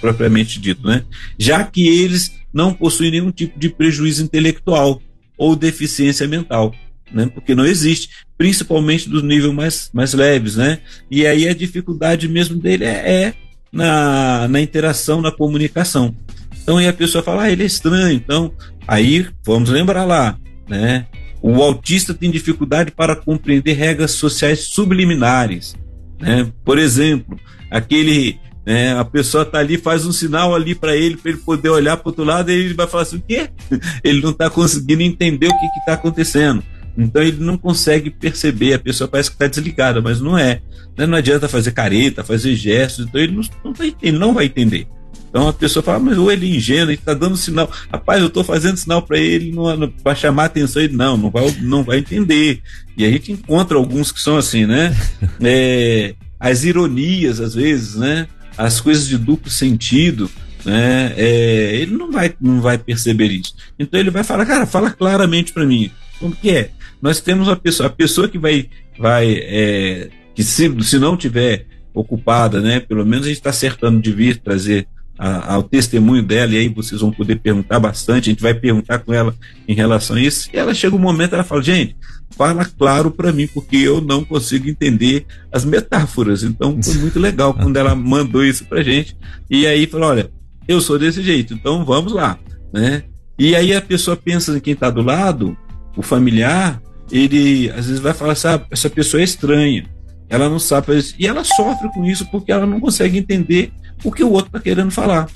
[0.00, 1.04] propriamente dito, né?
[1.38, 5.00] Já que eles não possuem nenhum tipo de prejuízo intelectual
[5.36, 6.74] ou deficiência mental.
[7.12, 10.80] Né, porque não existe, principalmente dos níveis mais, mais leves, né?
[11.08, 13.34] E aí a dificuldade mesmo dele é, é
[13.70, 16.16] na, na interação, na comunicação.
[16.60, 18.16] Então aí a pessoa fala, ah, ele é estranho.
[18.16, 18.52] Então,
[18.88, 20.36] aí vamos lembrar lá,
[20.68, 21.06] né?
[21.42, 25.76] O autista tem dificuldade para compreender regras sociais subliminares.
[26.24, 26.50] Né?
[26.64, 27.38] Por exemplo,
[27.70, 31.68] aquele né, a pessoa está ali, faz um sinal ali para ele, para ele poder
[31.68, 33.50] olhar para outro lado, e ele vai falar assim: o quê?
[34.02, 36.62] Ele não está conseguindo entender o que está acontecendo.
[36.96, 40.60] Então ele não consegue perceber, a pessoa parece que está desligada, mas não é.
[40.96, 41.06] Né?
[41.06, 44.86] Não adianta fazer careta, fazer gestos, então ele não, não, vai, ele não vai entender.
[45.34, 47.68] Então a pessoa fala, mas ou ele é ingênuo, ele está dando sinal.
[47.92, 49.52] Rapaz, eu estou fazendo sinal para ele
[50.00, 52.62] para chamar a atenção, ele não, não vai, não vai entender.
[52.96, 54.96] E a gente encontra alguns que são assim, né?
[55.42, 58.28] É, as ironias, às vezes, né?
[58.56, 60.30] As coisas de duplo sentido,
[60.64, 61.12] né?
[61.16, 63.56] É, ele não vai, não vai perceber isso.
[63.76, 65.90] Então ele vai falar, cara, fala claramente para mim.
[66.20, 66.70] Como que é?
[67.02, 71.66] nós temos a pessoa, a pessoa que vai, vai é, que se, se não tiver
[71.92, 74.86] ocupada, né, pelo menos a gente está acertando de vir trazer
[75.18, 78.98] a, ao testemunho dela, e aí vocês vão poder perguntar bastante, a gente vai perguntar
[78.98, 79.34] com ela
[79.66, 81.96] em relação a isso, e ela chega um momento, ela fala, gente,
[82.30, 87.54] fala claro para mim, porque eu não consigo entender as metáforas, então foi muito legal
[87.54, 89.16] quando ela mandou isso pra gente,
[89.48, 90.30] e aí falou, olha,
[90.66, 92.38] eu sou desse jeito, então vamos lá,
[92.72, 93.04] né,
[93.38, 95.56] e aí a pessoa pensa em quem está do lado,
[95.96, 99.84] o familiar, ele às vezes vai falar ah, essa pessoa é estranha,
[100.28, 103.72] ela não sabe fazer e ela sofre com isso porque ela não consegue entender
[104.02, 105.28] o que o outro está querendo falar.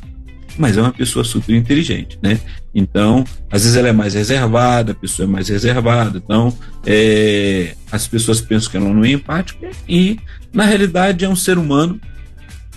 [0.56, 2.40] Mas é uma pessoa super inteligente, né?
[2.74, 8.08] Então, às vezes ela é mais reservada, a pessoa é mais reservada, então é, as
[8.08, 10.18] pessoas pensam que ela não é empática e,
[10.52, 12.00] na realidade, é um ser humano,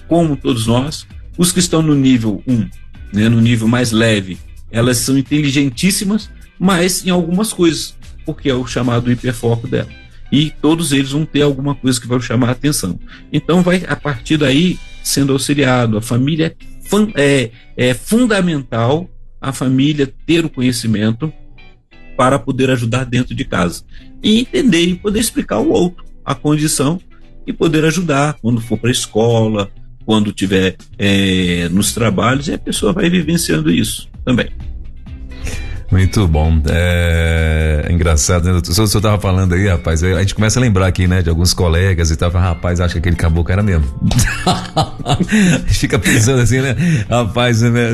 [0.07, 1.07] como todos nós.
[1.37, 2.69] Os que estão no nível 1,
[3.13, 4.37] né, no nível mais leve,
[4.69, 6.29] elas são inteligentíssimas,
[6.59, 9.89] mas em algumas coisas porque é o chamado hiperfoco dela.
[10.31, 12.97] E todos eles vão ter alguma coisa que vai chamar a atenção.
[13.33, 15.97] Então, vai a partir daí sendo auxiliado.
[15.97, 16.55] A família
[17.15, 21.33] é, é fundamental a família ter o conhecimento
[22.15, 23.83] para poder ajudar dentro de casa
[24.21, 26.99] e entender e poder explicar ao outro a condição
[27.47, 29.71] e poder ajudar quando for para a escola,
[30.05, 34.49] quando tiver é, nos trabalhos, e a pessoa vai vivenciando isso também.
[35.91, 36.61] Muito bom.
[36.69, 38.61] É, é engraçado, né?
[38.65, 41.53] O senhor estava falando aí, rapaz, a gente começa a lembrar aqui, né, de alguns
[41.53, 42.31] colegas e tal.
[42.31, 43.85] Rapaz, acho que aquele caboclo era mesmo.
[45.67, 46.75] Fica pensando assim, né?
[47.09, 47.89] Rapaz, né,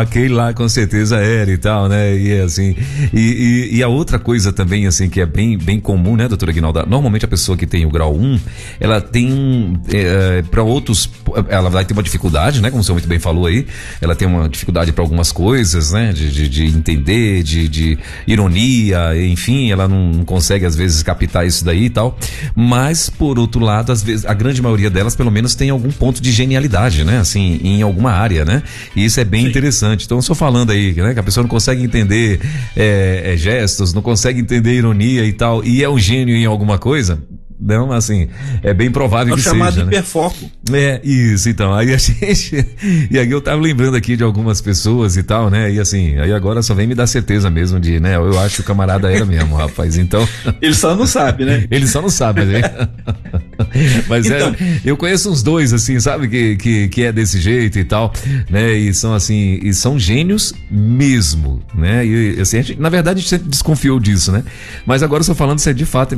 [0.00, 2.16] aquele lá com certeza era e tal, né?
[2.16, 2.74] E assim.
[3.12, 6.52] E, e, e, a outra coisa também, assim, que é bem, bem comum, né, doutora
[6.52, 6.86] Guinalda?
[6.86, 8.40] Normalmente a pessoa que tem o grau 1,
[8.80, 9.78] ela tem.
[9.92, 11.10] É, para outros.
[11.48, 12.70] Ela vai ter uma dificuldade, né?
[12.70, 13.66] Como o senhor muito bem falou aí.
[14.00, 16.12] Ela tem uma dificuldade para algumas coisas, né?
[16.12, 21.64] de, de, de entender de, de ironia, enfim, ela não consegue às vezes captar isso
[21.64, 22.18] daí e tal.
[22.54, 26.22] Mas, por outro lado, às vezes, a grande maioria delas, pelo menos, tem algum ponto
[26.22, 27.18] de genialidade, né?
[27.18, 28.62] Assim, em alguma área, né?
[28.94, 29.48] E isso é bem Sim.
[29.50, 30.04] interessante.
[30.04, 31.14] Então, só falando aí, né?
[31.14, 32.40] Que a pessoa não consegue entender
[32.76, 36.78] é, é, gestos, não consegue entender ironia e tal, e é um gênio em alguma
[36.78, 37.22] coisa,
[37.62, 38.28] não, assim,
[38.62, 39.80] é bem provável é que chamado seja.
[39.80, 40.50] chamado hiperfoco.
[40.68, 40.82] Né?
[40.82, 41.72] É, isso, então.
[41.72, 42.66] Aí a gente.
[43.10, 45.72] E aí eu tava lembrando aqui de algumas pessoas e tal, né?
[45.72, 48.16] E assim, aí agora só vem me dar certeza mesmo de, né?
[48.16, 49.96] Eu acho que o camarada era mesmo, rapaz.
[49.96, 50.26] Então.
[50.60, 51.66] Ele só não sabe, né?
[51.70, 52.62] Ele só não sabe, né?
[54.08, 57.40] Mas é, então, é, eu conheço uns dois, assim, sabe, que, que, que é desse
[57.40, 58.12] jeito e tal,
[58.50, 58.72] né?
[58.72, 62.04] E são assim, e são gênios mesmo, né?
[62.06, 64.44] E assim, gente, na verdade, a gente sempre desconfiou disso, né?
[64.86, 66.16] Mas agora eu estou falando se é de fato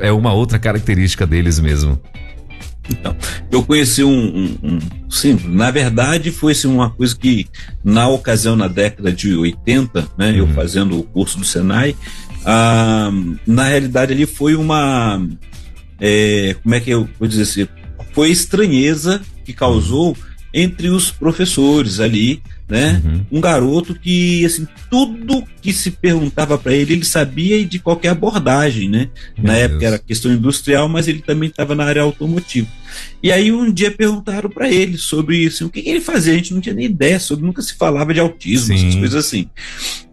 [0.00, 2.00] é uma outra característica deles mesmo.
[2.90, 3.16] Então,
[3.50, 4.78] eu conheci um, um, um,
[5.08, 7.46] sim, na verdade foi assim, uma coisa que
[7.84, 10.36] na ocasião na década de 80, né, uhum.
[10.36, 11.94] eu fazendo o curso do Senai,
[12.44, 13.10] ah,
[13.46, 15.24] na realidade ali foi uma
[16.04, 17.68] é, como é que eu vou dizer assim,
[18.12, 20.16] foi estranheza que causou
[20.52, 23.00] entre os professores ali, né?
[23.04, 23.38] Uhum.
[23.38, 28.88] Um garoto que assim tudo que se perguntava para ele ele sabia de qualquer abordagem,
[28.88, 29.08] né?
[29.38, 29.64] Meu na Deus.
[29.64, 32.68] época era questão industrial, mas ele também estava na área automotiva.
[33.22, 36.34] E aí um dia perguntaram para ele sobre isso, o que, que, ele fazia?
[36.34, 38.88] A gente não tinha nem ideia sobre, nunca se falava de autismo, Sim.
[38.88, 39.48] essas coisas assim.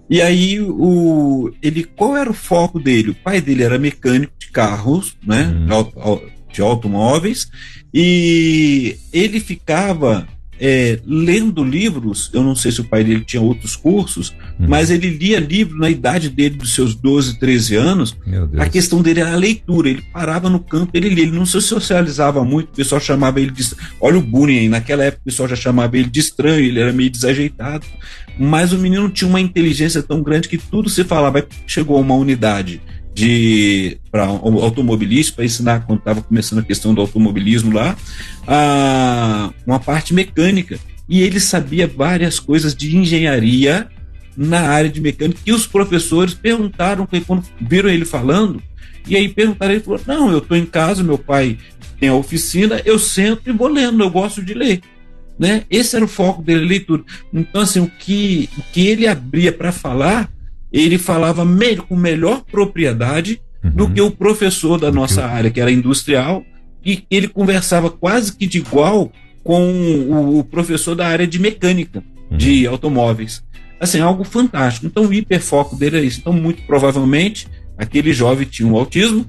[0.09, 3.11] E aí o ele qual era o foco dele?
[3.11, 5.55] O pai dele era mecânico de carros, né?
[5.69, 6.21] Uhum.
[6.51, 7.47] De automóveis
[7.93, 10.27] e ele ficava
[10.59, 14.67] é, lendo livros, eu não sei se o pai dele tinha outros cursos, uhum.
[14.67, 18.17] mas ele lia livro na idade dele, dos seus 12, 13 anos.
[18.57, 19.89] A questão dele era a leitura.
[19.89, 23.51] Ele parava no campo, ele lia, ele não se socializava muito, o pessoal chamava ele
[23.51, 23.63] de.
[24.01, 27.09] Olha o bullying, naquela época o pessoal já chamava ele de estranho, ele era meio
[27.09, 27.85] desajeitado.
[28.37, 31.45] Mas o menino tinha uma inteligência tão grande que tudo se falava.
[31.65, 32.81] Chegou a uma unidade
[33.13, 37.95] de para automobilista para ensinar quando estava começando a questão do automobilismo lá
[38.47, 40.79] a, uma parte mecânica.
[41.07, 43.87] E ele sabia várias coisas de engenharia
[44.37, 48.61] na área de mecânica e os professores perguntaram quando viram ele falando
[49.05, 51.57] e aí perguntaram ele falou não eu estou em casa meu pai
[51.99, 54.81] tem a oficina eu sento e vou lendo eu gosto de ler.
[55.37, 55.63] Né?
[55.69, 57.03] Esse era o foco dele leitura.
[57.33, 60.29] Então assim o que o que ele abria para falar
[60.71, 63.71] ele falava me com melhor propriedade uhum.
[63.71, 66.43] do que o professor da nossa área, que era industrial,
[66.85, 69.11] e ele conversava quase que de igual
[69.43, 72.37] com o, professor da área de mecânica uhum.
[72.37, 73.43] de automóveis.
[73.79, 74.85] Assim, algo fantástico.
[74.85, 76.19] Então, o hiperfoco dele é isso.
[76.19, 77.47] Então, muito provavelmente,
[77.77, 79.25] aquele jovem tinha um autismo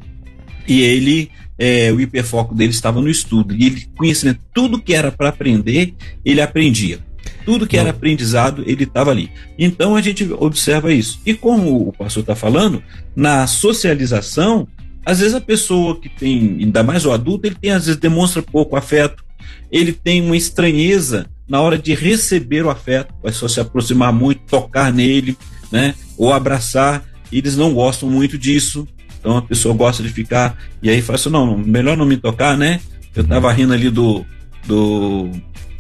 [0.67, 3.55] e ele, é, o hiperfoco dele estava no estudo.
[3.55, 6.99] E ele conhecia tudo que era para aprender, ele aprendia.
[7.45, 9.31] Tudo que era aprendizado, ele estava ali.
[9.59, 11.21] Então a gente observa isso.
[11.25, 12.83] E como o pastor está falando,
[13.15, 14.69] na socialização,
[15.05, 18.43] às vezes a pessoa que tem, ainda mais o adulto, ele tem, às vezes demonstra
[18.43, 19.25] pouco afeto,
[19.71, 24.43] ele tem uma estranheza na hora de receber o afeto, vai só se aproximar muito,
[24.49, 25.37] tocar nele,
[25.71, 25.95] né?
[26.17, 27.05] Ou abraçar.
[27.33, 28.87] Eles não gostam muito disso.
[29.19, 30.57] Então a pessoa gosta de ficar.
[30.81, 32.81] E aí fala assim: não, melhor não me tocar, né?
[33.15, 34.25] Eu estava rindo ali do,
[34.67, 35.29] do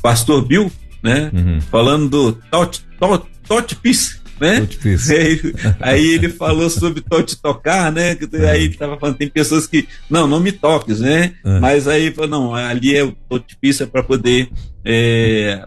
[0.02, 0.70] pastor Bill,
[1.02, 1.30] né?
[1.32, 1.60] Uhum.
[1.60, 3.78] Falando do Tot, Tot, Tot
[4.40, 4.66] né?
[5.10, 5.40] Aí,
[5.80, 8.16] aí, ele falou sobre Tot tocar, né?
[8.50, 11.34] Aí ele tava falando, tem pessoas que, não, não me toques, né?
[11.44, 11.60] Uhum.
[11.60, 14.48] Mas aí falou, não, ali é o Tot Peace é para poder
[14.82, 15.62] é,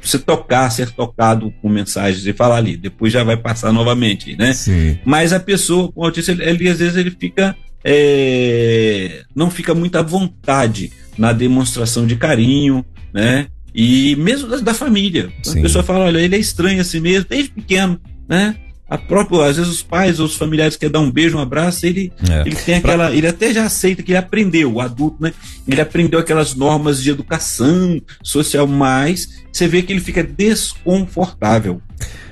[0.00, 4.52] você tocar, ser tocado com mensagens e falar ali, depois já vai passar novamente, né?
[4.52, 4.98] Sim.
[5.04, 9.96] Mas a pessoa com autismo, ele, ele às vezes ele fica é, não fica muito
[9.96, 13.46] à vontade na demonstração de carinho, né?
[13.74, 15.30] E mesmo da, da família.
[15.42, 15.58] Sim.
[15.58, 18.56] A pessoa fala, olha, ele é estranho assim mesmo, desde pequeno, né?
[18.88, 21.84] A própria, às vezes os pais ou os familiares querem dar um beijo, um abraço,
[21.84, 22.40] ele, é.
[22.40, 23.12] ele tem aquela.
[23.12, 25.34] Ele até já aceita que ele aprendeu, o adulto, né?
[25.66, 31.82] Ele aprendeu aquelas normas de educação social, mas você vê que ele fica desconfortável.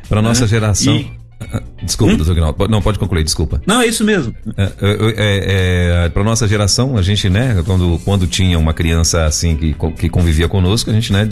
[0.09, 0.47] Para nossa né?
[0.49, 0.97] geração.
[0.97, 1.11] E,
[1.83, 2.17] Desculpa, hum?
[2.17, 2.69] doutor Guinaldo.
[2.69, 3.61] Não, pode concluir, desculpa.
[3.67, 4.35] Não, é isso mesmo.
[4.57, 4.71] É, é,
[5.17, 9.77] é, é para nossa geração, a gente, né, quando, quando tinha uma criança assim que,
[9.99, 11.29] que convivia conosco, a gente, né,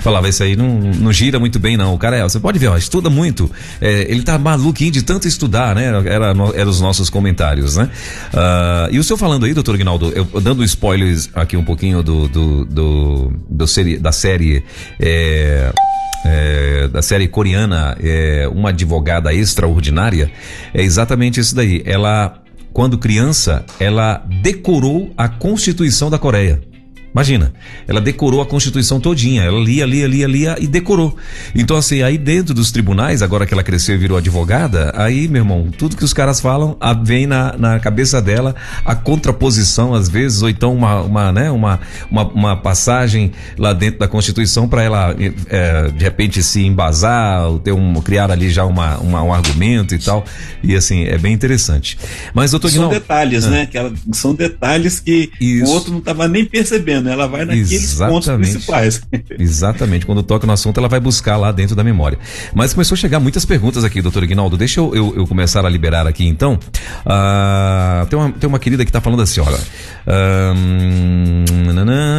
[0.00, 1.94] falava, isso aí não, não gira muito bem, não.
[1.94, 3.50] O cara é, você pode ver, ó, estuda muito.
[3.80, 5.86] É, ele tá maluquinho de tanto estudar, né?
[6.06, 7.88] Era, era os nossos comentários, né?
[8.32, 12.28] Uh, e o senhor falando aí, doutor Guinaldo, eu, dando spoilers aqui um pouquinho do,
[12.28, 14.62] do, do, do série, da série.
[15.00, 15.72] É,
[16.24, 20.30] é, da série coreana, é, uma advogada extraordinária,
[20.72, 21.82] é exatamente isso daí.
[21.84, 22.42] Ela,
[22.72, 26.60] quando criança, ela decorou a Constituição da Coreia.
[27.14, 27.52] Imagina,
[27.86, 31.14] ela decorou a Constituição todinha, ela lia, lia, lia, lia e decorou.
[31.54, 35.42] Então, assim, aí dentro dos tribunais, agora que ela cresceu e virou advogada, aí, meu
[35.42, 40.40] irmão, tudo que os caras falam, vem na, na cabeça dela a contraposição, às vezes,
[40.40, 45.14] ou então uma, uma, né, uma, uma, uma passagem lá dentro da Constituição para ela,
[45.50, 49.94] é, de repente, se embasar, ou ter um, criar ali já uma, uma, um argumento
[49.94, 50.24] e tal.
[50.62, 51.98] E, assim, é bem interessante.
[52.32, 53.50] Mas, doutor São detalhes, ah.
[53.50, 53.66] né?
[53.66, 55.70] Que ela, são detalhes que Isso.
[55.70, 57.12] o outro não estava nem percebendo né?
[57.12, 58.12] Ela vai naqueles Exatamente.
[58.12, 59.02] pontos principais.
[59.38, 60.06] Exatamente.
[60.06, 62.18] Quando toca no assunto, ela vai buscar lá dentro da memória.
[62.54, 64.56] Mas começou a chegar muitas perguntas aqui, doutor Ignaldo.
[64.56, 66.58] Deixa eu, eu, eu começar a liberar aqui então.
[67.04, 69.58] Ah, tem, uma, tem uma querida que está falando assim, olha.
[70.06, 70.54] Ah,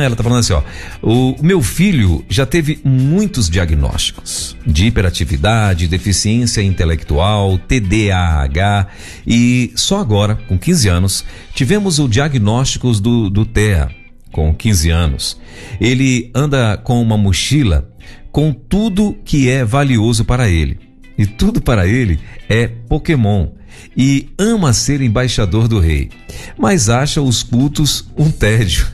[0.04, 0.62] ela está falando assim, ó.
[1.02, 8.88] O meu filho já teve muitos diagnósticos de hiperatividade, deficiência intelectual, TDAH
[9.26, 13.90] e só agora, com 15 anos, tivemos o diagnóstico do, do TEA,
[14.34, 15.40] com 15 anos.
[15.80, 17.90] Ele anda com uma mochila
[18.32, 20.80] com tudo que é valioso para ele.
[21.18, 22.20] E tudo para ele
[22.50, 23.48] é Pokémon.
[23.96, 26.10] E ama ser embaixador do rei,
[26.58, 28.88] mas acha os cultos um tédio.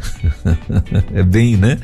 [1.13, 1.77] é bem, né?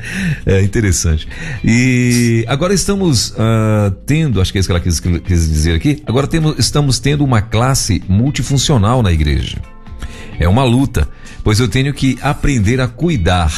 [0.44, 1.26] É interessante.
[1.64, 6.02] E agora estamos uh, tendo, acho que é isso que ela quis, quis dizer aqui.
[6.06, 9.58] Agora temos, estamos tendo uma classe multifuncional na igreja.
[10.38, 11.08] É uma luta,
[11.46, 13.52] pois eu tenho que aprender a cuidar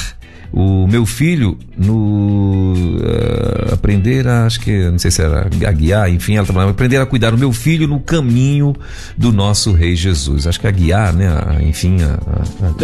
[0.52, 6.10] o meu filho no uh, aprender a, acho que não sei se era a guiar,
[6.10, 8.76] enfim, ela trabalhava aprender a cuidar do meu filho no caminho
[9.16, 10.46] do nosso Rei Jesus.
[10.46, 11.28] Acho que a guiar, né?
[11.28, 12.18] A, enfim, a,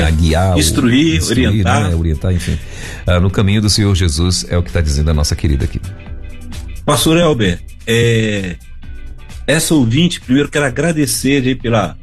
[0.02, 2.59] a, a guiar, instruir, o, instruir orientar, né, orientar, enfim,
[3.07, 5.82] uh, no caminho do Senhor Jesus é o que está dizendo a nossa querida aqui.
[6.86, 8.57] Pastor Elber, é,
[9.46, 11.94] essa ouvinte, primeiro quero agradecer aí pela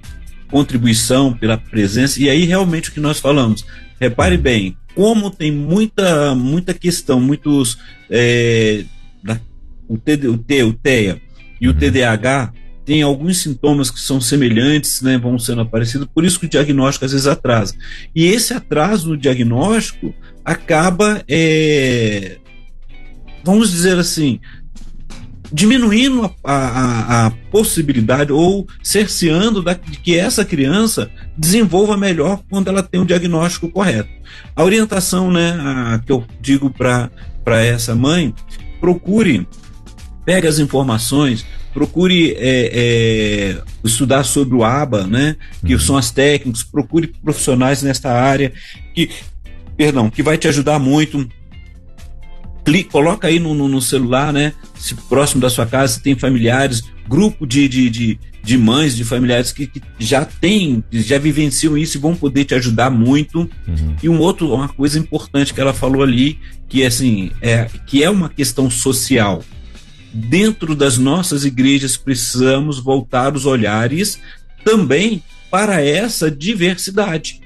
[0.52, 3.66] contribuição, pela presença, e aí realmente o que nós falamos.
[4.00, 7.78] Repare bem, como tem muita, muita questão, muitos.
[8.10, 8.84] É,
[9.24, 9.40] da,
[9.88, 11.22] o, TD, o, T, o TEA
[11.60, 11.78] e o uhum.
[11.78, 16.50] TDAH tem alguns sintomas que são semelhantes, né, vão sendo aparecidos, por isso que o
[16.50, 17.76] diagnóstico às vezes atrasa.
[18.16, 22.38] E esse atraso no diagnóstico acaba, é,
[23.44, 24.40] vamos dizer assim,
[25.52, 32.70] diminuindo a, a, a, possibilidade ou cerceando da, de que essa criança desenvolva melhor quando
[32.70, 34.10] ela tem o diagnóstico correto.
[34.56, 37.10] A orientação né, a, que eu digo para
[37.64, 38.34] essa mãe,
[38.80, 39.46] procure,
[40.26, 45.36] pegue as informações, procure é, é, estudar sobre o ABA, né,
[45.66, 45.80] que uhum.
[45.80, 48.54] são as técnicas, procure profissionais nesta área,
[48.94, 49.10] que,
[49.76, 51.28] perdão, que vai te ajudar muito
[52.64, 54.54] clica, coloca aí no, no, no, celular, né?
[54.76, 59.04] Se próximo da sua casa se tem familiares, grupo de, de, de, de mães, de
[59.04, 63.50] familiares que, que, já têm, já vivenciam isso e vão poder te ajudar muito.
[63.68, 63.96] Uhum.
[64.02, 66.40] E um outro, uma coisa importante que ela falou ali,
[66.70, 69.44] que é assim, é, que é uma questão social.
[70.14, 74.20] Dentro das nossas igrejas precisamos voltar os olhares
[74.64, 77.41] também para essa diversidade.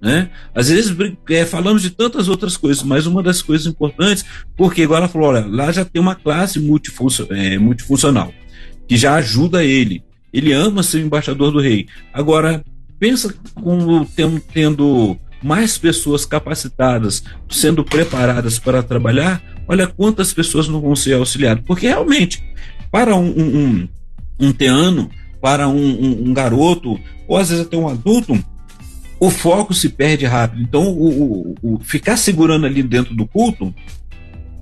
[0.00, 0.30] Né?
[0.54, 0.96] Às vezes
[1.28, 4.24] é, falamos de tantas outras coisas, mas uma das coisas importantes,
[4.56, 6.58] porque agora falou: olha, lá já tem uma classe
[7.30, 8.32] é, multifuncional,
[8.88, 10.02] que já ajuda ele.
[10.32, 11.86] Ele ama ser embaixador do rei.
[12.14, 12.64] Agora,
[12.98, 20.80] pensa como tendo, tendo mais pessoas capacitadas, sendo preparadas para trabalhar, olha quantas pessoas não
[20.80, 21.64] vão ser auxiliadas.
[21.66, 22.42] Porque realmente,
[22.90, 23.88] para um, um, um,
[24.38, 28.38] um teano, para um, um, um garoto, ou às vezes até um adulto,
[29.20, 30.62] o foco se perde rápido.
[30.62, 33.72] Então, o, o, o, ficar segurando ali dentro do culto,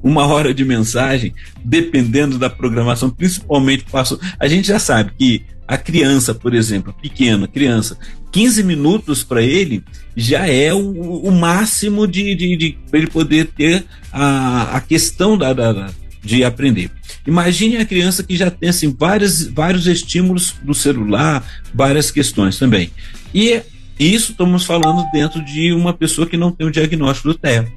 [0.02, 1.32] uma hora de mensagem,
[1.64, 4.18] dependendo da programação, principalmente passo.
[4.38, 7.96] A gente já sabe que a criança, por exemplo, pequena criança,
[8.32, 9.84] 15 minutos para ele
[10.16, 15.36] já é o, o máximo de, de, de para ele poder ter a, a questão
[15.38, 15.90] da, da,
[16.22, 16.90] de aprender.
[17.26, 22.90] Imagine a criança que já tem assim, várias, vários estímulos do celular, várias questões também.
[23.34, 23.60] E
[24.06, 27.70] isso estamos falando dentro de uma pessoa que não tem o diagnóstico do TEA.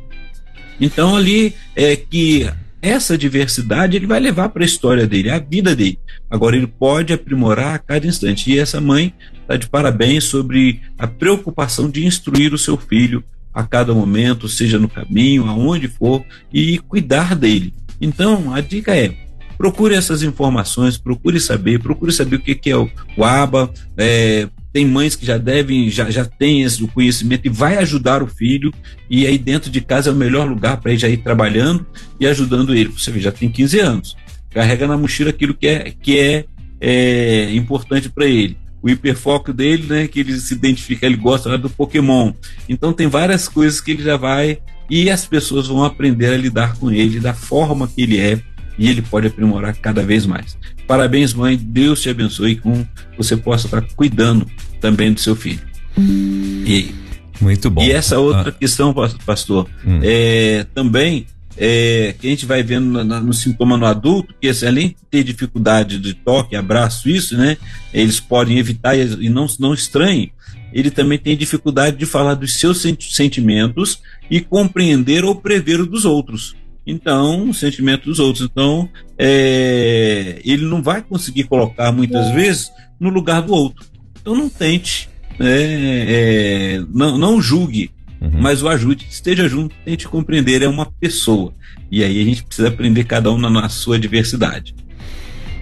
[0.80, 2.50] Então ali é que
[2.82, 6.00] essa diversidade ele vai levar para a história dele, a vida dele.
[6.30, 8.52] Agora ele pode aprimorar a cada instante.
[8.52, 13.64] E essa mãe está de parabéns sobre a preocupação de instruir o seu filho a
[13.64, 17.74] cada momento, seja no caminho, aonde for, e cuidar dele.
[18.00, 19.14] Então a dica é
[19.58, 24.50] procure essas informações, procure saber, procure saber o que, que é o, o ABA, é,
[24.74, 28.74] tem mães que já devem, já, já têm esse conhecimento e vai ajudar o filho,
[29.10, 31.86] e aí dentro de casa é o melhor lugar para ele já ir trabalhando
[32.20, 32.90] e ajudando ele.
[32.90, 34.18] Você vê, já tem 15 anos,
[34.50, 36.46] carrega na mochila aquilo que é, que é,
[36.80, 38.58] é importante para ele.
[38.82, 42.34] O hiperfoco dele, né, que ele se identifica, ele gosta do Pokémon.
[42.68, 44.58] Então tem várias coisas que ele já vai
[44.90, 48.42] e as pessoas vão aprender a lidar com ele da forma que ele é
[48.78, 50.58] e ele pode aprimorar cada vez mais.
[50.88, 51.58] Parabéns, mãe.
[51.58, 52.86] Deus te abençoe com
[53.18, 54.46] você possa estar cuidando
[54.80, 55.62] também do seu filho.
[55.98, 56.94] E,
[57.40, 57.84] Muito bom.
[57.84, 58.52] E essa outra ah.
[58.52, 58.94] questão,
[59.26, 60.00] pastor, hum.
[60.02, 61.26] é, também
[61.58, 65.24] é, que a gente vai vendo no, no, sintoma no adulto, que além de ter
[65.24, 67.58] dificuldade de toque, abraço, isso, né?
[67.94, 70.32] Eles podem evitar e, e não, não estranhem.
[70.74, 76.06] Ele também tem dificuldade de falar dos seus sentimentos e compreender ou prever o dos
[76.06, 76.56] outros.
[76.86, 78.48] Então, o sentimento dos outros.
[78.50, 83.86] Então, é, ele não vai conseguir colocar muitas vezes no lugar do outro.
[84.20, 85.10] Então, não tente,
[85.40, 88.30] né, é, não, não julgue Uhum.
[88.40, 91.52] Mas o ajude, esteja junto, tente compreender, é uma pessoa.
[91.90, 94.76] E aí a gente precisa aprender cada um na, na sua diversidade.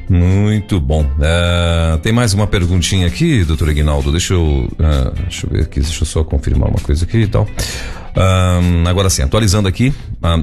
[0.09, 1.03] Muito bom.
[1.03, 4.11] Uh, tem mais uma perguntinha aqui, doutor Ignaldo.
[4.11, 7.27] Deixa eu, uh, deixa eu ver aqui, deixa eu só confirmar uma coisa aqui e
[7.27, 7.47] tal.
[8.15, 9.93] Uh, agora sim, atualizando aqui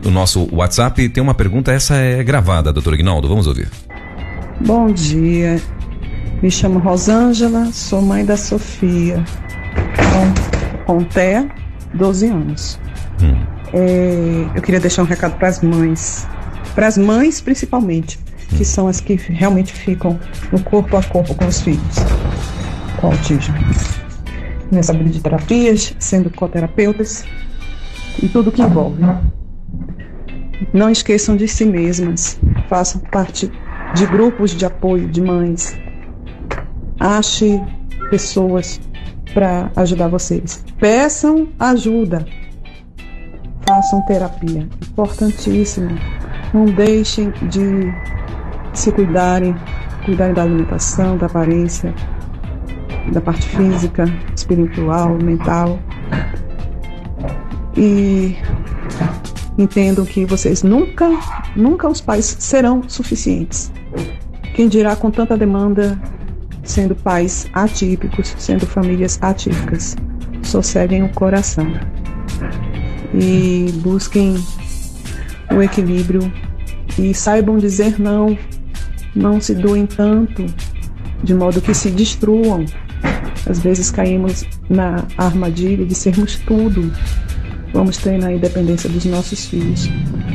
[0.04, 3.68] o nosso WhatsApp, tem uma pergunta, essa é gravada, doutor Ignaldo, vamos ouvir.
[4.64, 5.60] Bom dia,
[6.42, 9.22] me chamo Rosângela, sou mãe da Sofia,
[10.86, 11.46] com, com Té,
[11.94, 12.78] 12 anos.
[13.22, 13.34] Hum.
[13.72, 16.26] É, eu queria deixar um recado para as mães,
[16.74, 18.64] para as mães principalmente, que hum.
[18.64, 20.18] são as que realmente ficam
[20.50, 21.96] no corpo a corpo com os filhos
[22.96, 23.54] com autismo.
[24.70, 27.24] Nessa vida de terapias, sendo coterapeutas
[28.22, 29.02] e tudo que envolve.
[30.72, 32.38] Não esqueçam de si mesmas,
[32.68, 33.50] façam parte
[33.94, 35.78] de grupos de apoio de mães.
[36.98, 37.60] Ache
[38.10, 38.80] pessoas
[39.34, 40.64] para ajudar vocês.
[40.78, 42.26] Peçam ajuda.
[43.68, 44.68] Façam terapia.
[44.90, 45.90] Importantíssimo.
[46.54, 47.92] Não deixem de
[48.72, 49.54] se cuidarem,
[50.04, 51.92] cuidarem da alimentação, da aparência,
[53.12, 54.04] da parte física,
[54.34, 55.78] espiritual, mental.
[57.77, 58.37] E
[59.59, 61.09] entendam que vocês nunca,
[61.55, 63.72] nunca os pais serão suficientes.
[64.55, 66.01] Quem dirá com tanta demanda
[66.62, 69.97] sendo pais atípicos, sendo famílias atípicas.
[70.43, 71.66] Sosseguem o coração
[73.14, 74.37] e busquem
[75.51, 76.33] o equilíbrio
[76.99, 78.37] e saibam dizer não,
[79.14, 80.45] não se doem tanto,
[81.22, 82.64] de modo que se destruam.
[83.49, 86.93] Às vezes caímos na armadilha de sermos tudo.
[87.77, 89.87] Vamos treinar a independência dos nossos filhos,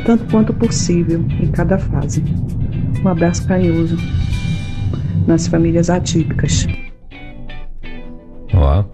[0.05, 2.23] tanto quanto possível, em cada fase.
[3.03, 3.97] Um abraço carinhoso
[5.25, 6.67] nas famílias atípicas.
[8.53, 8.87] Olá.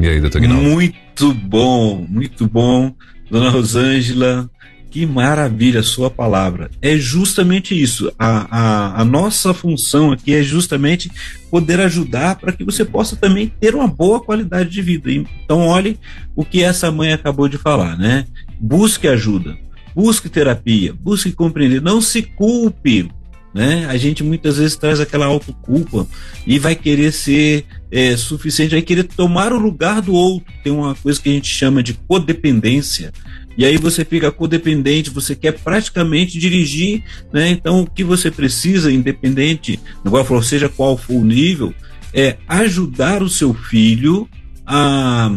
[0.00, 0.68] E aí, doutor Guinaldo?
[0.68, 2.92] Muito bom, muito bom.
[3.30, 4.50] Dona Rosângela,
[4.94, 6.70] que maravilha sua palavra.
[6.80, 8.12] É justamente isso.
[8.16, 11.10] A, a, a nossa função aqui é justamente
[11.50, 15.10] poder ajudar para que você possa também ter uma boa qualidade de vida.
[15.10, 15.98] Então, olhe
[16.36, 18.24] o que essa mãe acabou de falar, né?
[18.60, 19.58] Busque ajuda,
[19.96, 21.82] busque terapia, busque compreender.
[21.82, 23.10] Não se culpe
[23.54, 23.86] né?
[23.88, 26.08] A gente muitas vezes traz aquela autoculpa
[26.44, 30.52] e vai querer ser é, suficiente, vai querer tomar o lugar do outro.
[30.64, 33.12] Tem uma coisa que a gente chama de codependência.
[33.56, 37.48] E aí você fica codependente, você quer praticamente dirigir, né?
[37.50, 41.74] Então o que você precisa, independente, agora falou, seja qual for o nível,
[42.12, 44.28] é ajudar o seu filho
[44.66, 45.30] a,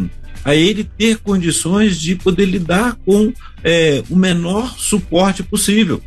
[0.44, 6.02] a ele ter condições de poder lidar com é, o menor suporte possível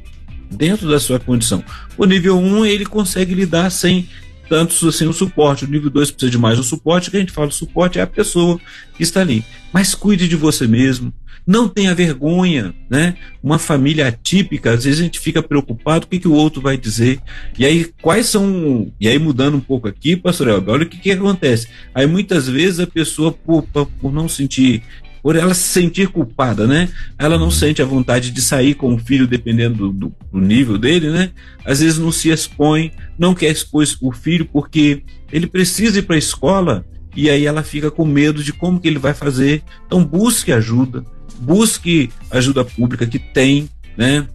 [0.49, 1.64] dentro da sua condição.
[1.97, 4.07] O nível 1 ele consegue lidar sem
[4.49, 5.64] tanto assim o suporte.
[5.64, 8.01] O nível 2 precisa de mais um suporte, que a gente fala o suporte é
[8.01, 8.59] a pessoa
[8.97, 9.45] que está ali.
[9.72, 11.14] Mas cuide de você mesmo.
[11.51, 13.17] Não tenha vergonha, né?
[13.43, 16.77] Uma família atípica, às vezes a gente fica preocupado, o que, que o outro vai
[16.77, 17.19] dizer.
[17.59, 18.89] E aí, quais são.
[18.97, 21.67] E aí, mudando um pouco aqui, pastor Elber, olha o que, que acontece.
[21.93, 24.81] Aí, muitas vezes, a pessoa, por, por não sentir
[25.21, 26.87] por ela se sentir culpada, né?
[27.19, 31.09] Ela não sente a vontade de sair com o filho, dependendo do, do nível dele,
[31.09, 31.31] né?
[31.65, 36.15] Às vezes não se expõe, não quer expor o filho porque ele precisa ir para
[36.15, 36.85] a escola
[37.15, 39.63] e aí ela fica com medo de como que ele vai fazer.
[39.85, 41.05] Então busque ajuda,
[41.41, 44.27] busque ajuda pública que tem, né?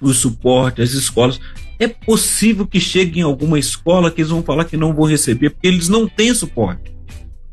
[0.00, 1.40] O suporte, as escolas.
[1.78, 5.50] É possível que chegue em alguma escola que eles vão falar que não vão receber
[5.50, 6.92] porque eles não têm suporte.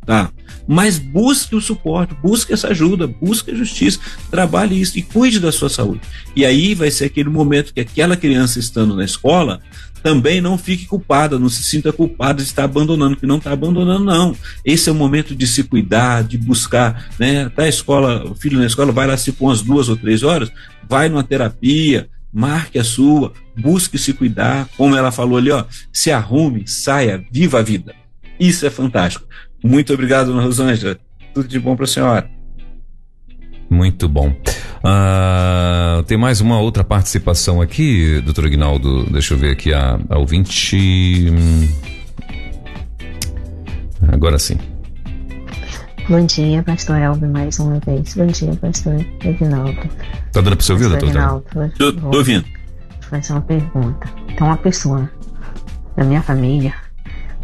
[0.07, 0.31] Tá?
[0.65, 3.99] Mas busque o suporte, busque essa ajuda, busque a justiça,
[4.31, 5.99] trabalhe isso e cuide da sua saúde.
[6.33, 9.59] E aí vai ser aquele momento que aquela criança estando na escola
[10.01, 14.05] também não fique culpada, não se sinta culpada de estar abandonando, que não está abandonando,
[14.05, 14.33] não.
[14.63, 17.49] Esse é o momento de se cuidar, de buscar, né?
[17.49, 20.23] Tá a escola, o filho na escola, vai lá se for umas duas ou três
[20.23, 20.49] horas,
[20.87, 26.11] vai numa terapia, marque a sua, busque se cuidar, como ela falou ali, ó, se
[26.11, 27.93] arrume, saia, viva a vida.
[28.39, 29.27] Isso é fantástico.
[29.63, 30.97] Muito obrigado, dona Rosângela.
[31.33, 32.29] Tudo de bom para a senhora.
[33.69, 34.29] Muito bom.
[34.29, 39.05] Uh, tem mais uma outra participação aqui, doutor Ignaldo.
[39.11, 41.27] Deixa eu ver aqui a, a ouvinte.
[44.07, 44.57] Agora sim.
[46.07, 48.13] Bom dia, pastor Elber, mais uma vez.
[48.15, 49.81] Bom dia, pastor Ignaldo.
[50.31, 51.43] Tá dando para você ouvir, doutor?
[51.77, 52.45] Tô, tô ouvindo.
[53.01, 54.07] Fazer uma pergunta.
[54.27, 55.09] Tem uma pessoa
[55.97, 56.73] da minha família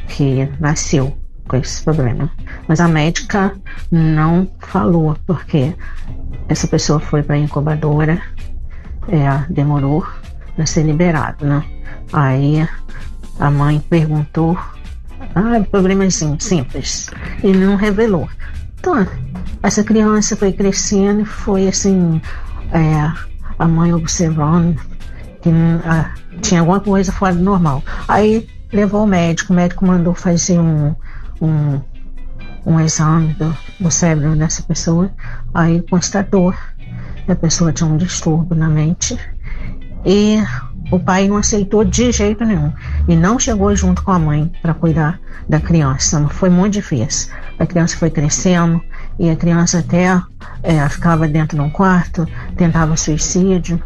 [0.07, 1.18] que nasceu
[1.48, 2.32] com esse problema,
[2.68, 3.54] mas a médica
[3.91, 5.76] não falou porque
[6.48, 8.22] essa pessoa foi para a incubadora,
[9.10, 10.06] é, demorou
[10.56, 11.64] para ser liberado, né?
[12.12, 12.68] Aí
[13.39, 14.58] a mãe perguntou,
[15.36, 17.10] ah, problemas simples,
[17.44, 18.30] e não revelou.
[18.80, 19.08] Então,
[19.62, 22.22] essa criança foi crescendo e foi assim,
[22.72, 23.12] é,
[23.58, 24.80] a mãe observando
[25.41, 25.50] que
[25.86, 27.84] ah, tinha alguma coisa fora do normal.
[28.08, 30.96] Aí levou o médico, o médico mandou fazer um,
[31.42, 31.82] um,
[32.66, 35.12] um exame do, do cérebro dessa pessoa,
[35.54, 36.54] aí constatou
[37.26, 39.18] que a pessoa tinha um distúrbio na mente
[40.06, 40.38] e
[40.92, 42.72] o pai não aceitou de jeito nenhum
[43.08, 46.28] e não chegou junto com a mãe para cuidar da criança.
[46.30, 47.34] Foi muito difícil.
[47.58, 48.82] A criança foi crescendo
[49.18, 50.22] e a criança até
[50.62, 53.82] é, ficava dentro de um quarto, tentava suicídio.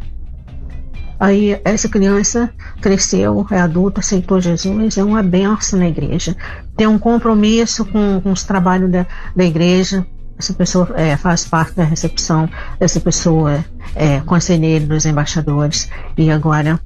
[1.19, 2.49] Aí essa criança
[2.79, 6.35] cresceu, é adulta, aceitou Jesus, é uma benção na igreja.
[6.75, 9.05] Tem um compromisso com, com os trabalhos da,
[9.35, 10.05] da igreja.
[10.37, 12.47] Essa pessoa é, faz parte da recepção,
[12.79, 13.65] essa pessoa
[13.95, 16.79] é conselheiro dos embaixadores e agora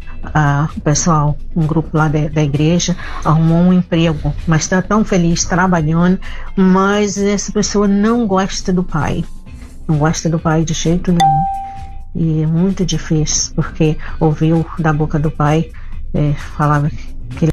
[0.78, 5.44] o pessoal, um grupo lá da, da igreja arrumou um emprego, mas está tão feliz
[5.44, 6.18] trabalhando,
[6.56, 9.26] mas essa pessoa não gosta do pai,
[9.86, 11.61] não gosta do pai de jeito nenhum
[12.16, 15.72] e é muito difícil, porque ouviu da boca do pai,
[16.14, 17.52] é, falava que ele...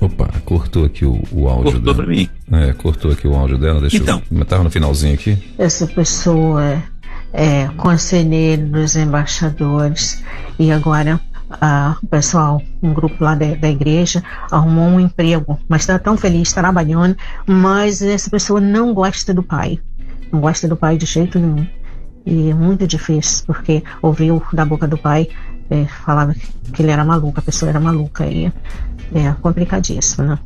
[0.00, 1.96] Opa, cortou aqui o, o áudio cortou dela.
[1.96, 2.28] pra mim.
[2.52, 4.22] É, cortou aqui o áudio dela, deixa então.
[4.30, 4.44] eu...
[4.44, 5.36] Tava no finalzinho aqui.
[5.58, 6.82] Essa pessoa é,
[7.32, 10.22] é conselheiro dos embaixadores
[10.58, 11.20] e agora
[11.50, 16.16] ah, o pessoal, um grupo lá da, da igreja, arrumou um emprego, mas está tão
[16.16, 17.16] feliz trabalhando,
[17.46, 19.78] mas essa pessoa não gosta do pai.
[20.30, 21.66] Não gosta do pai de jeito nenhum.
[22.28, 25.28] E é muito difícil, porque ouviu da boca do pai,
[25.70, 26.34] é, falava
[26.74, 28.26] que ele era maluco, a pessoa era maluca.
[28.26, 28.52] E
[29.14, 30.38] é complicadíssimo, né?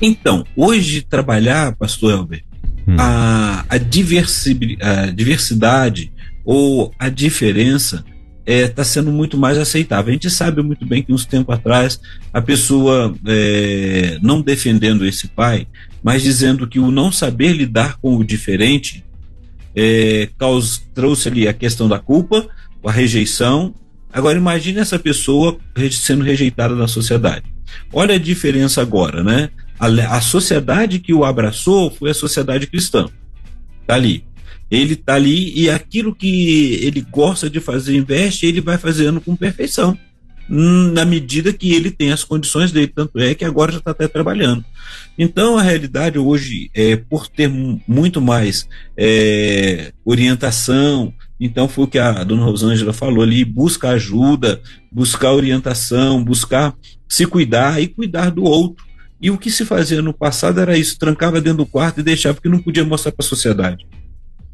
[0.00, 2.44] Então, hoje trabalhar, pastor Elber,
[2.86, 2.96] hum.
[2.96, 6.12] a, a, diversi, a diversidade
[6.44, 8.04] ou a diferença
[8.46, 10.10] está é, tá sendo muito mais aceitável.
[10.10, 12.00] A gente sabe muito bem que uns tempos atrás
[12.32, 15.66] a pessoa é, não defendendo esse pai,
[16.00, 19.04] mas dizendo que o não saber lidar com o diferente
[19.76, 22.48] é, caus, trouxe ali a questão da culpa,
[22.84, 23.74] a rejeição.
[24.10, 25.58] Agora imagine essa pessoa
[25.92, 27.44] sendo rejeitada na sociedade.
[27.92, 29.50] Olha a diferença agora, né?
[29.78, 33.06] A, a sociedade que o abraçou foi a sociedade cristã.
[33.86, 34.24] Tá ali.
[34.70, 39.36] Ele tá ali e aquilo que ele gosta de fazer, investe, ele vai fazendo com
[39.36, 39.96] perfeição
[40.48, 44.06] na medida que ele tem as condições dele, tanto é que agora já está até
[44.06, 44.64] trabalhando.
[45.18, 51.98] Então a realidade hoje é por ter muito mais é, orientação, então foi o que
[51.98, 56.74] a dona Rosângela falou ali, busca ajuda, buscar orientação, buscar
[57.08, 58.84] se cuidar e cuidar do outro.
[59.20, 62.34] E o que se fazia no passado era isso, trancava dentro do quarto e deixava
[62.34, 63.86] porque não podia mostrar para a sociedade.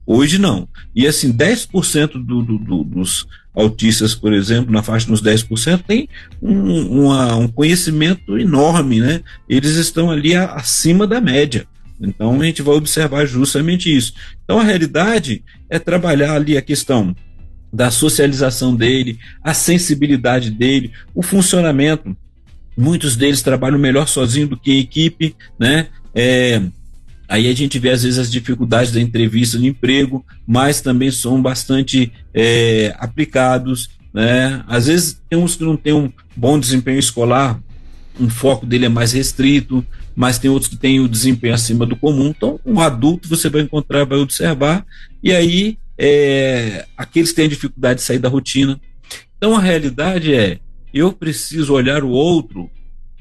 [0.06, 0.68] Hoje não.
[0.94, 6.08] E assim, 10% do, do, do, dos autistas, por exemplo, na faixa dos 10%, tem
[6.40, 9.20] um, uma, um conhecimento enorme, né?
[9.48, 11.66] Eles estão ali a, acima da média.
[12.00, 14.14] Então a gente vai observar justamente isso.
[14.42, 17.14] Então a realidade é trabalhar ali a questão
[17.72, 22.16] da socialização dele, a sensibilidade dele, o funcionamento.
[22.76, 25.88] Muitos deles trabalham melhor sozinho do que em equipe, né?
[26.14, 26.62] É,
[27.32, 31.40] Aí a gente vê às vezes as dificuldades da entrevista de emprego, mas também são
[31.40, 33.88] bastante é, aplicados.
[34.12, 34.62] Né?
[34.68, 37.58] Às vezes tem uns que não têm um bom desempenho escolar,
[38.20, 39.82] um foco dele é mais restrito,
[40.14, 42.26] mas tem outros que têm o desempenho acima do comum.
[42.36, 44.84] Então, um adulto você vai encontrar, vai observar,
[45.22, 48.78] e aí é, aqueles que têm dificuldade de sair da rotina.
[49.38, 50.58] Então, a realidade é:
[50.92, 52.70] eu preciso olhar o outro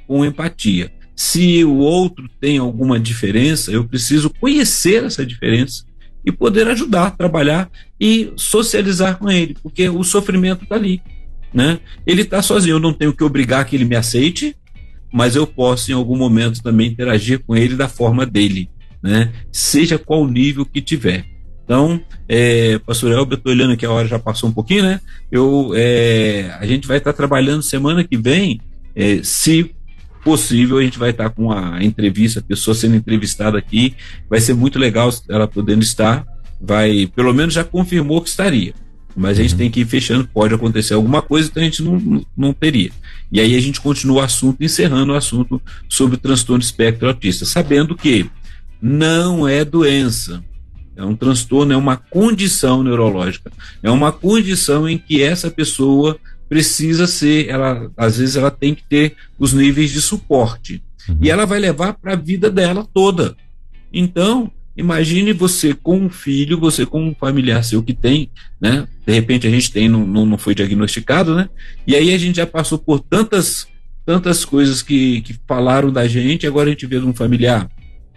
[0.06, 0.92] com empatia.
[1.22, 5.86] Se o outro tem alguma diferença, eu preciso conhecer essa diferença
[6.26, 7.70] e poder ajudar, trabalhar
[8.00, 11.00] e socializar com ele, porque o sofrimento está ali.
[11.54, 11.80] Né?
[12.08, 14.56] Ele está sozinho, eu não tenho que obrigar que ele me aceite,
[15.14, 18.68] mas eu posso em algum momento também interagir com ele da forma dele,
[19.02, 19.32] né?
[19.52, 21.28] seja qual nível que tiver.
[21.64, 25.00] Então, é, pastor Elber, estou olhando que a hora já passou um pouquinho, né?
[25.32, 28.60] Eu, é, a gente vai estar tá trabalhando semana que vem,
[28.96, 29.72] é, se
[30.24, 33.96] possível, a gente vai estar com a entrevista, a pessoa sendo entrevistada aqui.
[34.30, 36.26] Vai ser muito legal ela podendo estar.
[36.60, 38.74] Vai, pelo menos já confirmou que estaria.
[39.16, 39.58] Mas a gente uhum.
[39.58, 42.92] tem que ir fechando, pode acontecer alguma coisa, então a gente não, não teria.
[43.32, 47.46] E aí a gente continua o assunto, encerrando o assunto sobre o transtorno espectro autista,
[47.46, 48.30] sabendo que
[48.82, 50.44] não é doença,
[50.96, 53.52] É um transtorno, é uma condição neurológica.
[53.82, 56.18] É uma condição em que essa pessoa
[56.52, 60.84] precisa ser, ela às vezes ela tem que ter os níveis de suporte.
[61.08, 61.18] Uhum.
[61.22, 63.38] E ela vai levar para a vida dela toda.
[63.94, 68.30] Então, imagine você com um filho, você com um familiar seu que tem,
[68.60, 68.86] né?
[69.08, 71.48] De repente a gente tem, não, não foi diagnosticado, né?
[71.88, 73.66] E aí a gente já passou por tantas
[74.06, 77.70] tantas coisas que, que falaram da gente, agora a gente vê um familiar.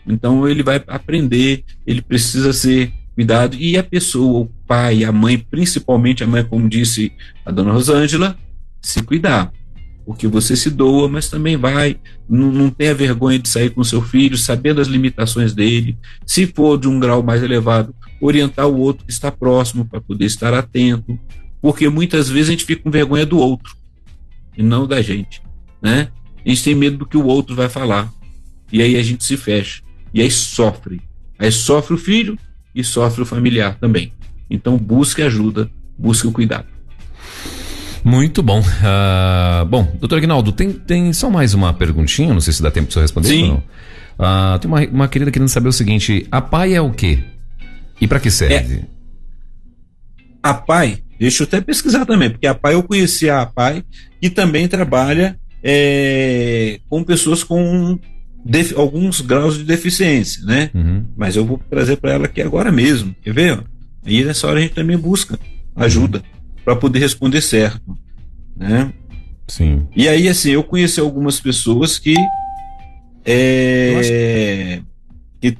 [0.04, 3.56] Então ele vai aprender, ele precisa ser cuidado.
[3.56, 7.12] E a pessoa, o pai, a mãe, principalmente a mãe, como disse
[7.44, 8.36] a dona Rosângela,
[8.82, 9.52] se cuidar.
[10.04, 11.98] Porque você se doa, mas também vai,
[12.28, 15.96] não, não tenha vergonha de sair com seu filho, sabendo as limitações dele.
[16.26, 20.26] Se for de um grau mais elevado, orientar o outro que está próximo para poder
[20.26, 21.18] estar atento.
[21.62, 23.74] Porque muitas vezes a gente fica com vergonha do outro
[24.56, 25.42] e não da gente
[25.84, 26.08] né?
[26.44, 28.10] A gente tem medo do que o outro vai falar.
[28.72, 29.82] E aí a gente se fecha.
[30.14, 31.02] E aí sofre.
[31.38, 32.38] Aí sofre o filho
[32.74, 34.12] e sofre o familiar também.
[34.50, 36.66] Então busque ajuda, busque o cuidado.
[38.04, 38.60] Muito bom.
[38.60, 42.88] Uh, bom, doutor Aguinaldo, tem, tem só mais uma perguntinha, não sei se dá tempo
[42.88, 43.42] para você responder Sim.
[43.42, 44.54] ou não.
[44.54, 47.18] Uh, tem uma, uma querida querendo saber o seguinte: a PAI é o quê?
[48.00, 48.74] E para que serve?
[48.76, 48.82] É.
[50.42, 53.82] A PAI, deixa eu até pesquisar também, porque a PAI eu conheci a PAI,
[54.20, 57.98] que também trabalha é, com pessoas com
[58.76, 60.70] alguns graus de deficiência, né?
[60.74, 61.06] Uhum.
[61.16, 63.64] Mas eu vou trazer para ela aqui agora mesmo, quer ver?
[64.06, 65.38] E nessa hora a gente também busca
[65.74, 66.62] ajuda uhum.
[66.64, 67.96] para poder responder certo,
[68.56, 68.92] né?
[69.48, 69.86] Sim.
[69.94, 72.14] E aí, assim, eu conheci algumas pessoas que,
[73.24, 74.80] é,
[75.40, 75.58] que,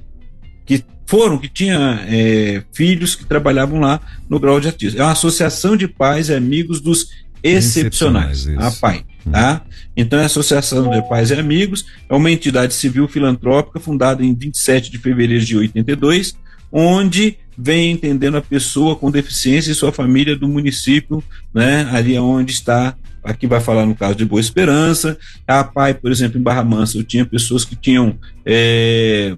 [0.64, 5.00] que foram, que tinha é, filhos que trabalhavam lá no grau de autismo.
[5.00, 7.08] É uma associação de pais e amigos dos
[7.44, 9.04] excepcionais, a PAI.
[9.30, 9.62] Tá?
[9.96, 14.90] Então, a Associação de Pais e Amigos é uma entidade civil filantrópica fundada em 27
[14.90, 16.36] de fevereiro de 82,
[16.70, 21.22] onde vem entendendo a pessoa com deficiência e sua família do município,
[21.54, 25.16] né, ali onde está, aqui vai falar no caso de Boa Esperança,
[25.46, 29.36] a PAI, por exemplo, em Barra Mansa, eu tinha pessoas que tinham, é,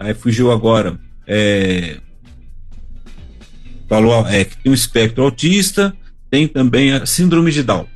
[0.00, 1.98] aí fugiu agora, é,
[3.88, 5.94] falou, é, que tem um espectro autista,
[6.32, 7.86] tem também a síndrome de Down.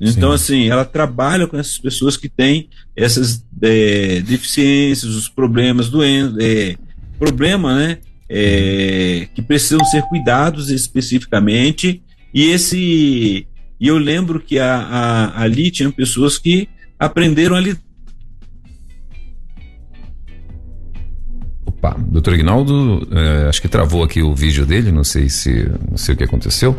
[0.00, 0.34] Então, Sim.
[0.34, 6.76] assim, ela trabalha com essas pessoas que têm essas é, deficiências, os problemas, doenças, é,
[7.16, 7.98] problema, né?
[8.28, 12.02] É, que precisam ser cuidados especificamente.
[12.34, 13.46] E esse.
[13.78, 16.68] E eu lembro que a, a, ali tinham pessoas que
[16.98, 17.80] aprenderam a lidar.
[21.64, 25.96] Opa, doutor Ignaldo, é, acho que travou aqui o vídeo dele, não sei se não
[25.96, 26.76] sei o que aconteceu.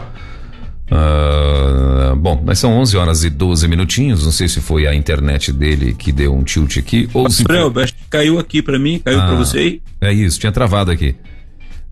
[0.89, 4.23] Uh, bom, mas são 11 horas e 12 minutinhos.
[4.23, 7.43] Não sei se foi a internet dele que deu um tilt aqui ou se.
[7.43, 7.83] Foi...
[7.83, 9.81] acho que caiu aqui para mim, caiu ah, para você aí.
[9.99, 11.15] É isso, tinha travado aqui.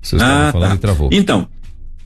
[0.01, 0.75] Vocês ah, falando tá.
[0.75, 1.09] e travou.
[1.11, 1.47] Então,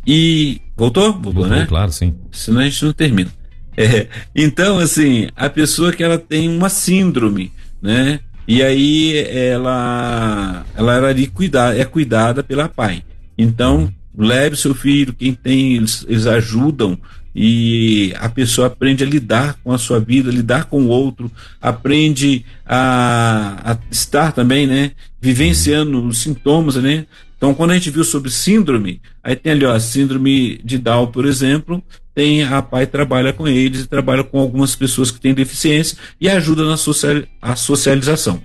[0.06, 0.62] e.
[0.76, 1.14] Voltou?
[1.14, 1.66] Voltou, Voltou né?
[1.68, 2.16] Claro, sim.
[2.32, 3.30] Senão a gente não termina.
[3.78, 8.20] É, então, assim, a pessoa que ela tem uma síndrome, né?
[8.48, 13.04] E aí ela, ela era cuidar, é cuidada pela pai.
[13.38, 16.97] Então, leve seu filho, quem tem, eles, eles ajudam
[17.36, 21.32] e a pessoa aprende a lidar com a sua vida, lidar com o outro,
[21.62, 24.91] aprende a, a estar também, né,
[25.22, 27.05] vivenciando os sintomas, né.
[27.38, 31.07] Então, quando a gente viu sobre síndrome, aí tem ali, ó, a síndrome de Down,
[31.07, 31.82] por exemplo,
[32.14, 36.28] tem a pai trabalha com eles e trabalha com algumas pessoas que têm deficiência e
[36.28, 38.41] ajuda na social, a socialização.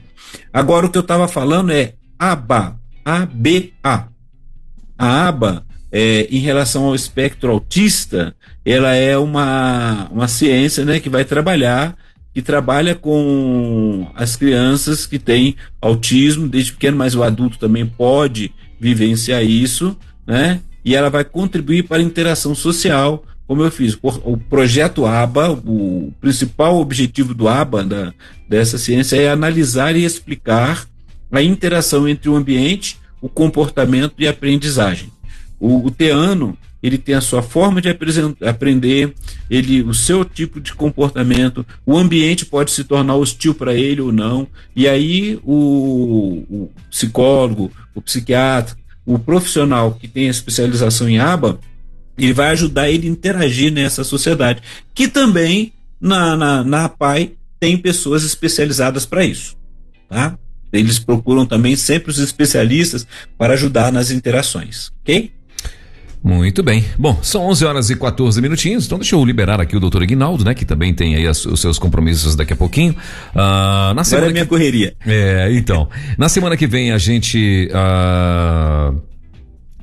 [0.53, 4.14] Agora, o que eu estava falando é ABA, A-B-A.
[5.05, 8.35] A aba, é, em relação ao espectro autista,
[8.65, 11.95] ela é uma, uma ciência né, que vai trabalhar,
[12.33, 18.51] que trabalha com as crianças que têm autismo desde pequeno, mas o adulto também pode
[18.81, 19.95] vivenciar isso,
[20.27, 20.63] né?
[20.83, 23.99] E ela vai contribuir para a interação social, como eu fiz.
[24.03, 28.15] O projeto ABA, o principal objetivo do ABA, da,
[28.49, 30.87] dessa ciência, é analisar e explicar
[31.31, 35.11] a interação entre o ambiente o comportamento e a aprendizagem.
[35.59, 39.15] O, o teano ele tem a sua forma de aprender,
[39.49, 44.13] ele, o seu tipo de comportamento, o ambiente pode se tornar hostil para ele ou
[44.13, 44.47] não,
[44.77, 51.59] e aí o, o, psicólogo, o psiquiatra, o profissional que tem a especialização em aba,
[52.19, 54.61] ele vai ajudar ele a interagir nessa sociedade,
[54.95, 59.57] que também na, na, na APAI tem pessoas especializadas para isso.
[60.11, 60.39] Tá?
[60.79, 63.07] Eles procuram também sempre os especialistas
[63.39, 65.33] para ajudar nas interações, ok?
[66.25, 66.83] Muito bem.
[66.99, 70.43] Bom, são 11 horas e 14 minutinhos, então deixa eu liberar aqui o doutor Ignaldo,
[70.43, 72.93] né, que também tem aí as, os seus compromissos daqui a pouquinho.
[73.35, 74.49] Uh, na semana Agora é minha que...
[74.49, 74.95] correria.
[75.07, 75.87] É, então.
[76.17, 78.99] na semana que vem a gente uh,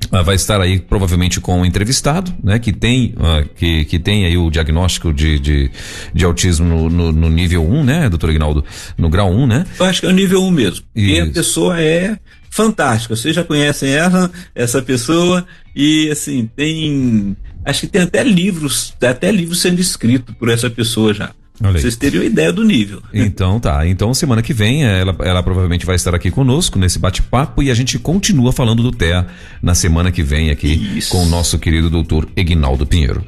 [0.10, 2.60] vai estar aí provavelmente com um entrevistado, né?
[2.60, 5.72] Que tem, uh, que, que tem aí o diagnóstico de, de,
[6.14, 8.64] de autismo no, no, no, nível 1, né, doutor Ignaldo?
[8.98, 9.66] No grau 1, né?
[9.80, 10.86] Eu acho que é o nível 1 mesmo.
[10.96, 11.16] Isso.
[11.16, 12.18] E a pessoa é
[12.50, 13.16] fantástica.
[13.16, 15.46] Vocês já conhecem ela, essa pessoa,
[15.76, 17.36] e assim, tem.
[17.64, 21.32] Acho que tem até livros, até livros sendo escritos por essa pessoa já.
[21.62, 23.02] Vocês teriam ideia do nível.
[23.14, 23.86] Então tá.
[23.88, 27.74] Então semana que vem ela, ela provavelmente vai estar aqui conosco nesse bate-papo e a
[27.74, 29.28] gente continua falando do TEA
[29.62, 31.12] na semana que vem aqui Isso.
[31.12, 33.24] com o nosso querido doutor Egnaldo Pinheiro.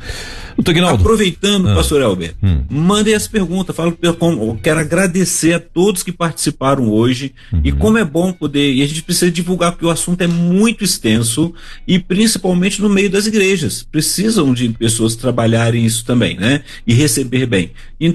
[1.01, 1.75] Aproveitando, ah.
[1.75, 2.63] pastor Elber, hum.
[2.69, 3.75] mandem as perguntas.
[3.75, 7.33] Falo, eu quero agradecer a todos que participaram hoje.
[7.51, 7.61] Uhum.
[7.63, 8.73] E como é bom poder.
[8.73, 11.53] E a gente precisa divulgar, porque o assunto é muito extenso
[11.87, 13.83] e principalmente no meio das igrejas.
[13.83, 16.61] Precisam de pessoas trabalharem isso também, né?
[16.85, 17.71] E receber bem.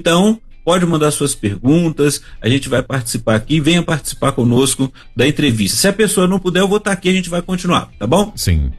[0.09, 5.77] Então, pode mandar suas perguntas, a gente vai participar aqui, venha participar conosco da entrevista.
[5.77, 8.33] Se a pessoa não puder, eu vou estar aqui, a gente vai continuar, tá bom?
[8.35, 8.71] Sim.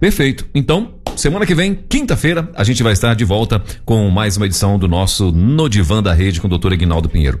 [0.00, 0.44] Perfeito.
[0.52, 4.76] Então, semana que vem, quinta-feira, a gente vai estar de volta com mais uma edição
[4.76, 7.40] do nosso No Divã da Rede com o doutor Ignaldo Pinheiro.